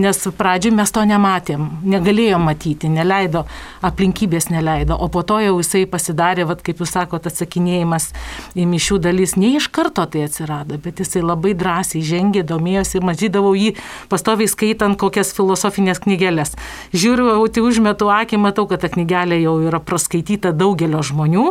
nes 0.00 0.20
pradžioje 0.38 0.74
mes 0.76 0.92
to 0.94 1.02
nematėm, 1.08 1.66
negalėjom 1.90 2.44
matyti, 2.46 2.90
neleido, 2.92 3.44
aplinkybės 3.86 4.50
neleido, 4.52 4.94
o 4.94 5.08
po 5.12 5.22
to 5.26 5.40
jau 5.42 5.56
jisai 5.58 5.84
pasidarė, 5.90 6.46
vat, 6.48 6.62
kaip 6.66 6.82
jūs 6.82 6.94
sakote, 6.94 7.30
atsakinėjimas 7.30 8.10
į 8.58 8.66
mišių 8.70 9.00
dalis, 9.06 9.36
ne 9.40 9.54
iš 9.58 9.70
karto 9.74 10.04
tai 10.10 10.26
atsirado, 10.28 10.78
bet 10.82 11.02
jisai 11.02 11.24
labai 11.24 11.54
drąsiai 11.58 12.02
žengė, 12.06 12.44
domėjosi 12.46 12.98
ir 13.00 13.06
matydavau 13.08 13.54
jį 13.58 13.74
pastoviai 14.12 14.50
skaitant 14.50 14.98
kokias 15.00 15.32
filosofinės 15.36 16.02
knygelės. 16.04 16.54
Žiūriu, 16.94 17.32
tai 17.50 17.64
užmetu 17.66 18.10
akį, 18.12 18.40
matau, 18.42 18.66
kad 18.70 18.84
ta 18.84 18.90
knygelė 18.92 19.40
jau 19.42 19.56
yra 19.66 19.80
praskaityta 19.82 20.52
daugelio 20.56 21.02
žmonių 21.06 21.46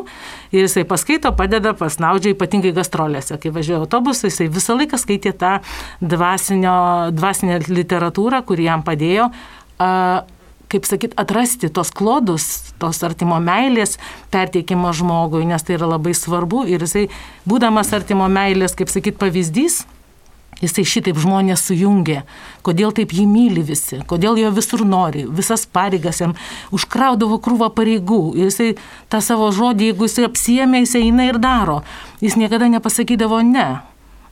ir 0.54 0.66
jisai 0.66 0.86
paskaito, 0.88 1.32
padeda, 1.36 1.74
pasnaudžia, 1.78 2.34
ypatingai 2.36 2.74
gastrolėse, 2.76 3.38
kai 3.42 3.52
važiuoja 3.56 3.84
autobusai, 4.10 4.30
jisai 4.30 4.50
visą 4.50 4.76
laiką 4.78 4.98
skaitė 4.98 5.34
tą 5.38 5.60
dvasinę 6.02 7.60
literatūrą 7.68 8.44
kuri 8.46 8.64
jam 8.66 8.84
padėjo, 8.84 9.30
kaip 10.70 10.86
sakyt, 10.86 11.14
atrasti 11.18 11.70
tos 11.70 11.92
klodus, 11.92 12.74
tos 12.80 13.04
artimo 13.04 13.40
meilės 13.40 13.98
perteikimo 14.32 14.92
žmogui, 14.94 15.46
nes 15.46 15.64
tai 15.64 15.78
yra 15.78 15.88
labai 15.96 16.14
svarbu 16.14 16.66
ir 16.70 16.82
jisai, 16.86 17.08
būdamas 17.50 17.94
artimo 17.94 18.28
meilės, 18.30 18.76
kaip 18.78 18.90
sakyt, 18.90 19.18
pavyzdys, 19.18 19.86
Jisai 20.60 20.84
šitaip 20.84 21.16
žmonės 21.16 21.62
sujungė, 21.70 22.26
kodėl 22.68 22.92
taip 22.92 23.14
jį 23.16 23.24
myli 23.32 23.62
visi, 23.64 24.02
kodėl 24.04 24.36
jo 24.42 24.50
visur 24.52 24.84
nori, 24.84 25.24
visas 25.24 25.64
pareigas 25.64 26.20
jam 26.20 26.34
užkraudavo 26.76 27.38
krūvą 27.40 27.70
pareigų. 27.78 28.34
Jisai 28.36 28.74
tą 29.08 29.22
savo 29.24 29.54
žodį, 29.56 29.94
jeigu 29.94 30.10
jisai 30.10 30.28
apsiemė, 30.28 30.84
jisai 30.84 31.06
eina 31.06 31.30
ir 31.30 31.40
daro. 31.40 31.80
Jis 32.20 32.36
niekada 32.36 32.68
nepasakydavo 32.76 33.40
ne. 33.48 33.70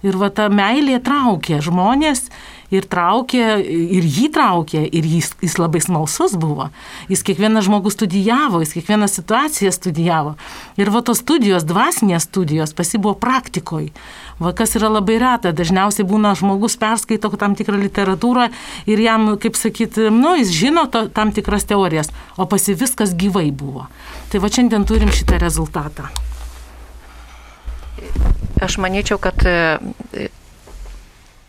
Ir 0.06 0.18
va 0.22 0.30
ta 0.30 0.46
meilė 0.54 1.00
traukė 1.02 1.58
žmonės 1.66 2.28
ir 2.74 2.86
traukė, 2.86 3.44
ir 3.64 4.06
jį 4.06 4.28
traukė, 4.36 4.82
ir 4.86 5.08
jis, 5.08 5.32
jis 5.42 5.56
labai 5.60 5.80
smalsus 5.84 6.36
buvo. 6.40 6.68
Jis 7.10 7.24
kiekvieną 7.26 7.64
žmogų 7.66 7.94
studijavo, 7.94 8.60
jis 8.64 8.76
kiekvieną 8.76 9.08
situaciją 9.10 9.72
studijavo. 9.74 10.36
Ir 10.78 10.92
va 10.94 11.02
tos 11.08 11.24
studijos, 11.24 11.66
dvasinės 11.68 12.28
studijos, 12.28 12.76
pasi 12.78 13.00
buvo 13.00 13.16
praktikoj. 13.20 13.90
Va 14.44 14.54
kas 14.58 14.76
yra 14.78 14.92
labai 14.92 15.18
reta, 15.24 15.56
dažniausiai 15.56 16.06
būna 16.08 16.36
žmogus 16.38 16.78
perskaito 16.78 17.32
tam 17.40 17.56
tikrą 17.58 17.80
literatūrą 17.88 18.52
ir 18.86 19.02
jam, 19.02 19.32
kaip 19.42 19.58
sakyti, 19.58 20.12
nu, 20.14 20.36
jis 20.38 20.54
žino 20.54 20.86
to, 20.92 21.08
tam 21.10 21.34
tikras 21.34 21.66
teorijas, 21.66 22.12
o 22.38 22.46
pasi 22.46 22.78
viskas 22.78 23.16
gyvai 23.18 23.50
buvo. 23.50 23.88
Tai 24.30 24.44
va 24.44 24.52
šiandien 24.52 24.86
turim 24.86 25.10
šitą 25.10 25.40
rezultatą. 25.42 26.12
Aš 28.64 28.78
manyčiau, 28.82 29.20
kad 29.22 29.44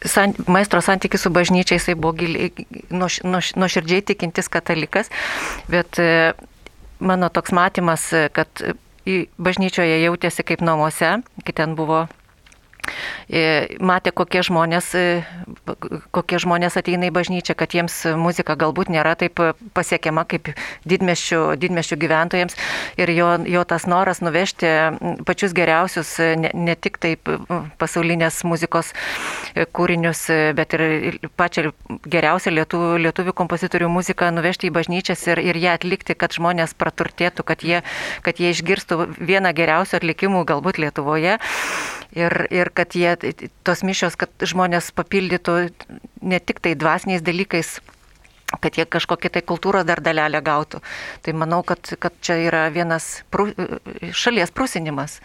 san, 0.05 0.35
maestro 0.47 0.81
santykis 0.85 1.25
su 1.25 1.31
bažnyčia, 1.31 1.79
jisai 1.79 1.95
buvo 1.95 2.13
giliai, 2.19 2.53
nuoš, 2.91 3.23
nuoš, 3.25 3.55
nuoširdžiai 3.57 4.05
tikintis 4.13 4.51
katalikas, 4.53 5.11
bet 5.73 5.99
e, 6.03 6.33
mano 7.01 7.31
toks 7.33 7.55
matymas, 7.57 8.11
kad 8.33 8.63
bažnyčioje 9.39 10.03
jautėsi 10.05 10.45
kaip 10.45 10.63
namuose, 10.65 11.19
kai 11.45 11.57
ten 11.57 11.75
buvo 11.79 12.07
E, 12.07 12.18
matė, 13.81 14.13
kokie 14.13 14.43
žmonės, 14.47 14.91
e, 14.95 15.25
kokie 16.15 16.41
žmonės 16.43 16.79
ateina 16.81 17.09
į 17.09 17.15
bažnyčią, 17.15 17.57
kad 17.59 17.75
jiems 17.77 18.01
muzika 18.17 18.57
galbūt 18.59 18.91
nėra 18.93 19.15
taip 19.19 19.41
pasiekiama 19.77 20.25
kaip 20.29 20.53
didmeščių, 20.89 21.41
didmeščių 21.61 21.99
gyventojams. 22.05 22.57
Ir 22.99 23.13
jo, 23.15 23.31
jo 23.47 23.65
tas 23.69 23.87
noras 23.87 24.23
nuvežti 24.25 24.71
pačius 25.29 25.55
geriausius, 25.57 26.17
ne, 26.19 26.53
ne 26.55 26.75
tik 26.75 26.99
taip 27.03 27.29
pasaulinės 27.79 28.43
muzikos 28.49 28.93
kūrinius, 29.77 30.27
bet 30.57 30.77
ir 30.77 31.19
pačią 31.39 31.73
geriausią 32.09 32.53
lietuvių, 32.55 32.97
lietuvių 33.09 33.35
kompozitorių 33.37 33.91
muziką 33.93 34.31
nuvežti 34.35 34.69
į 34.69 34.75
bažnyčias 34.75 35.27
ir, 35.31 35.43
ir 35.43 35.59
ją 35.61 35.77
atlikti, 35.79 36.17
kad 36.19 36.35
žmonės 36.35 36.75
praturtėtų, 36.79 37.45
kad 37.47 37.65
jie, 37.67 37.83
kad 38.27 38.41
jie 38.41 38.53
išgirstų 38.55 39.01
vieną 39.19 39.53
geriausių 39.57 39.99
atlikimų 40.01 40.45
galbūt 40.49 40.81
Lietuvoje. 40.83 41.39
Ir, 42.17 42.33
ir 42.55 42.71
kad 42.79 42.95
jie, 42.95 43.17
tos 43.67 43.83
mišios, 43.87 44.15
kad 44.21 44.31
žmonės 44.39 44.93
papildytų 44.95 45.57
ne 46.23 46.39
tik 46.39 46.63
tai 46.63 46.77
dvasiniais 46.79 47.25
dalykais, 47.27 47.79
kad 48.63 48.79
jie 48.79 48.87
kažkokią 48.89 49.33
tai 49.35 49.43
kultūros 49.43 49.87
dar 49.89 50.01
dalelę 50.05 50.41
gautų. 50.45 50.81
Tai 51.23 51.35
manau, 51.37 51.65
kad, 51.67 51.93
kad 52.01 52.15
čia 52.25 52.39
yra 52.47 52.69
vienas 52.73 53.25
prū, 53.35 53.51
šalies 54.15 54.55
prusinimas. 54.55 55.19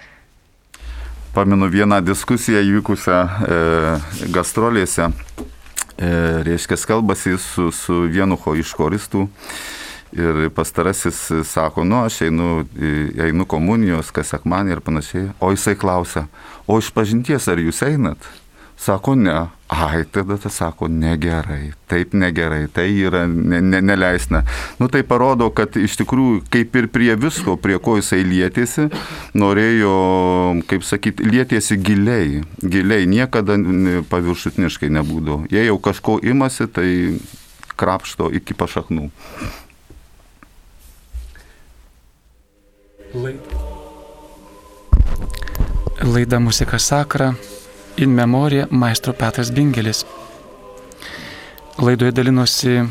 Pamenu 1.34 1.70
vieną 1.70 2.02
diskusiją 2.06 2.62
įvykusią 2.62 3.20
e, 3.22 3.62
gastrolėse. 4.34 5.08
E, 5.10 6.10
reiškia, 6.46 6.78
kalbasi 6.90 7.38
su, 7.42 7.72
su 7.74 8.04
vienu 8.12 8.38
iš 8.58 8.76
choristų. 8.78 9.30
Ir 10.14 10.50
pastarasis 10.54 11.32
sako, 11.50 11.82
nu, 11.90 12.04
aš 12.06 12.20
einu, 12.28 12.68
einu 13.18 13.48
komunijos, 13.50 14.12
kas 14.14 14.30
sekmanį 14.30 14.76
ir 14.76 14.82
panašiai. 14.86 15.32
O 15.42 15.50
jisai 15.50 15.74
klausia, 15.74 16.28
o 16.68 16.80
iš 16.80 16.94
pažinties 16.96 17.50
ar 17.52 17.62
jūs 17.62 17.84
einat? 17.88 18.32
Sako, 18.84 19.16
ne. 19.16 19.48
Ai, 19.74 20.04
tada 20.12 20.36
tas 20.38 20.54
sako, 20.60 20.88
negerai, 20.88 21.72
taip 21.90 22.12
negerai, 22.14 22.68
tai 22.70 22.90
yra 22.92 23.24
ne, 23.28 23.62
ne, 23.62 23.80
neleisna. 23.82 24.44
Nu 24.78 24.90
tai 24.92 25.02
parodo, 25.08 25.48
kad 25.56 25.78
iš 25.80 25.96
tikrųjų, 26.02 26.44
kaip 26.54 26.76
ir 26.78 26.90
prie 26.94 27.16
visko, 27.18 27.56
prie 27.58 27.80
ko 27.82 27.96
jisai 27.98 28.22
lietėsi, 28.28 28.90
norėjo, 29.40 29.96
kaip 30.70 30.86
sakyti, 30.86 31.26
lietėsi 31.26 31.80
giliai, 31.82 32.44
giliai, 32.62 33.08
niekada 33.10 33.58
paviršutiniškai 34.12 34.92
nebūdavo. 35.00 35.48
Jei 35.54 35.70
jau 35.70 35.80
kažko 35.82 36.20
imasi, 36.22 36.70
tai 36.70 36.90
krapšto 37.80 38.30
iki 38.36 38.54
pašaknų. 38.58 39.10
Laida 46.04 46.40
Musika 46.40 46.80
Sakra, 46.80 47.34
in 47.98 48.10
memorija 48.10 48.68
maestro 48.70 49.14
Petras 49.14 49.52
Bingelis. 49.52 50.06
Laidoje 51.78 52.12
dalinosi 52.12 52.84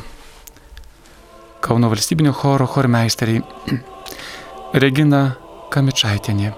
Kauno 1.61 1.89
valstybinio 1.89 2.33
choro 2.33 2.67
chormeisteriai 2.67 3.43
Regina 4.83 5.21
Kamičaitinė, 5.71 6.53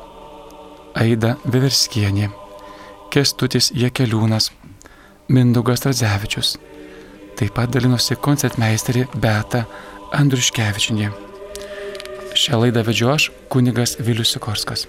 Aida 0.94 1.34
Veverskienė, 1.44 2.30
Kestutis 3.10 3.72
Jekeliūnas, 3.74 4.50
Mindugas 5.28 5.82
Radzevičius. 5.84 6.56
Taip 7.34 7.54
pat 7.58 7.74
dalinosi 7.74 8.14
koncertmeisterė 8.14 9.08
Beta 9.14 9.66
Andruškevičinė. 10.14 11.10
Šią 12.38 12.62
laidą 12.62 12.86
vedžiu 12.86 13.10
aš, 13.10 13.32
kunigas 13.50 13.98
Vilius 13.98 14.36
Sikorskas. 14.36 14.86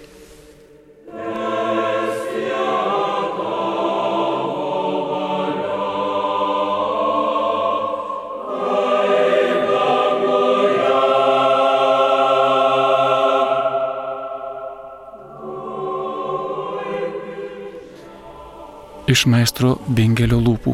Iš 19.06 19.22
maestro 19.30 19.76
Bingelio 19.86 20.40
lūpų. 20.42 20.72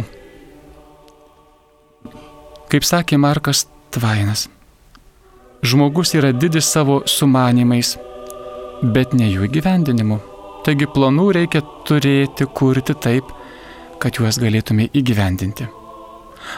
Kaip 2.73 2.87
sakė 2.89 3.19
Markas 3.21 3.67
Tvainas, 3.93 4.47
žmogus 5.61 6.15
yra 6.17 6.31
didis 6.33 6.71
savo 6.73 7.03
sumanimais, 7.05 7.91
bet 8.95 9.13
ne 9.13 9.29
jų 9.29 9.45
įgyvendinimu. 9.51 10.17
Taigi 10.65 10.89
planų 10.95 11.27
reikia 11.37 11.61
turėti, 11.85 12.47
kurti 12.49 12.97
taip, 12.97 13.29
kad 14.01 14.17
juos 14.17 14.41
galėtume 14.41 14.89
įgyvendinti. 14.97 15.69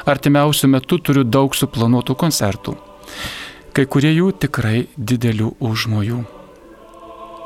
Artimiausių 0.06 0.70
metų 0.76 1.00
turiu 1.08 1.26
daug 1.26 1.58
suplanuotų 1.58 2.14
koncertų. 2.22 2.76
Kai 3.74 3.88
kurie 3.90 4.14
jų 4.14 4.30
tikrai 4.46 4.84
didelių 4.94 5.56
užmojų. 5.58 6.22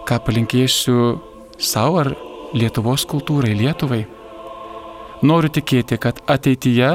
Ką 0.05 0.20
palinkėsiu 0.29 1.01
savo 1.57 2.05
ar 2.05 2.14
Lietuvos 2.53 3.09
kultūrai, 3.09 3.57
Lietuvai? 3.57 4.05
Noriu 5.23 5.51
tikėti, 5.51 5.97
kad 5.99 6.21
ateityje 6.31 6.93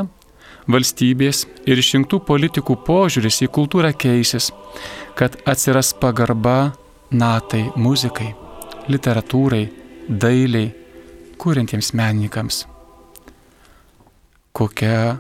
valstybės 0.72 1.44
ir 1.68 1.80
išrinktų 1.82 2.22
politikų 2.24 2.78
požiūris 2.88 3.42
į 3.44 3.50
kultūrą 3.52 3.92
keisis, 4.00 4.52
kad 5.20 5.36
atsiras 5.44 5.92
pagarba 6.00 6.72
natai, 7.12 7.66
muzikai, 7.76 8.32
literatūrai, 8.88 9.66
dailiai, 10.08 10.72
kūrintiems 11.36 11.92
menininkams. 12.00 12.64
Kokia 14.56 15.18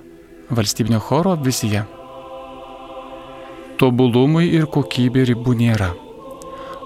valstybinio 0.53 1.01
choro 1.03 1.35
vizija? 1.35 1.83
Tobulumui 3.81 4.47
ir 4.53 4.69
kokybė 4.71 5.25
ribų 5.33 5.57
nėra, 5.59 5.89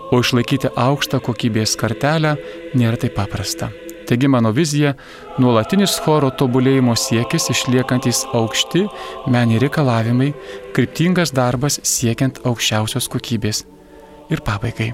o 0.09 0.24
išlaikyti 0.24 0.74
aukštą 0.74 1.22
kokybės 1.22 1.78
kartelę 1.78 2.39
nėra 2.74 2.97
taip 3.03 3.20
paprasta. 3.20 3.70
Taigi 4.08 4.28
mano 4.28 4.51
vizija- 4.55 4.93
nuolatinis 5.41 5.99
choro 5.99 6.30
tobulėjimo 6.32 6.95
siekis 6.95 7.49
išliekantis 7.51 8.24
aukšti 8.34 8.88
meniai 9.28 9.60
reikalavimai, 9.60 10.34
kryptingas 10.74 11.34
darbas 11.34 11.80
siekiant 11.84 12.39
aukščiausios 12.47 13.10
kokybės. 13.12 13.66
Ir 14.30 14.39
pabaigai. 14.41 14.93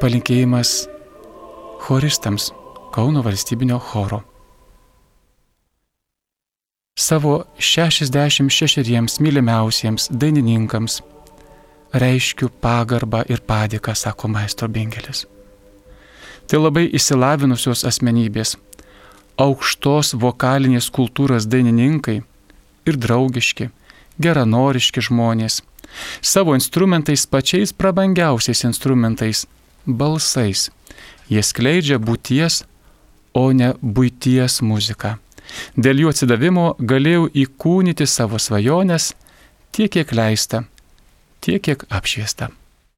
Palinkėjimas 0.00 0.88
choristams 1.86 2.52
Kauno 2.94 3.22
valstybinio 3.22 3.78
choro. 3.78 4.20
Savo 6.96 7.44
66 7.58 9.18
mylimiausiems 9.20 10.08
dainininkams 10.14 11.00
reiškiu 11.94 12.52
pagarbą 12.62 13.24
ir 13.26 13.42
padėką, 13.42 13.94
sako 13.98 14.30
maestro 14.30 14.68
Bingelis. 14.68 15.24
Tai 16.48 16.60
labai 16.60 16.88
įsilavinusios 16.92 17.84
asmenybės, 17.88 18.56
aukštos 19.40 20.14
vokalinės 20.20 20.90
kultūros 20.94 21.48
dainininkai 21.50 22.20
ir 22.88 22.98
draugiški, 23.00 23.70
geranoriški 24.20 25.02
žmonės, 25.08 25.62
savo 26.20 26.54
instrumentais 26.54 27.26
pačiais 27.26 27.72
prabangiausiais 27.72 28.64
instrumentais, 28.68 29.46
balsais. 29.86 30.70
Jie 31.28 31.42
skleidžia 31.42 31.98
būties, 31.98 32.62
o 33.34 33.50
ne 33.52 33.72
būties 33.80 34.60
muziką. 34.62 35.16
Dėl 35.76 36.04
jų 36.04 36.12
atsidavimo 36.12 36.74
galėjau 36.78 37.28
įkūnyti 37.44 38.06
savo 38.08 38.38
svajonės 38.40 39.12
tiek, 39.74 39.90
kiek 39.90 40.12
leista, 40.14 40.64
tiek, 41.40 41.62
kiek 41.64 41.84
apšviesta. 41.90 42.50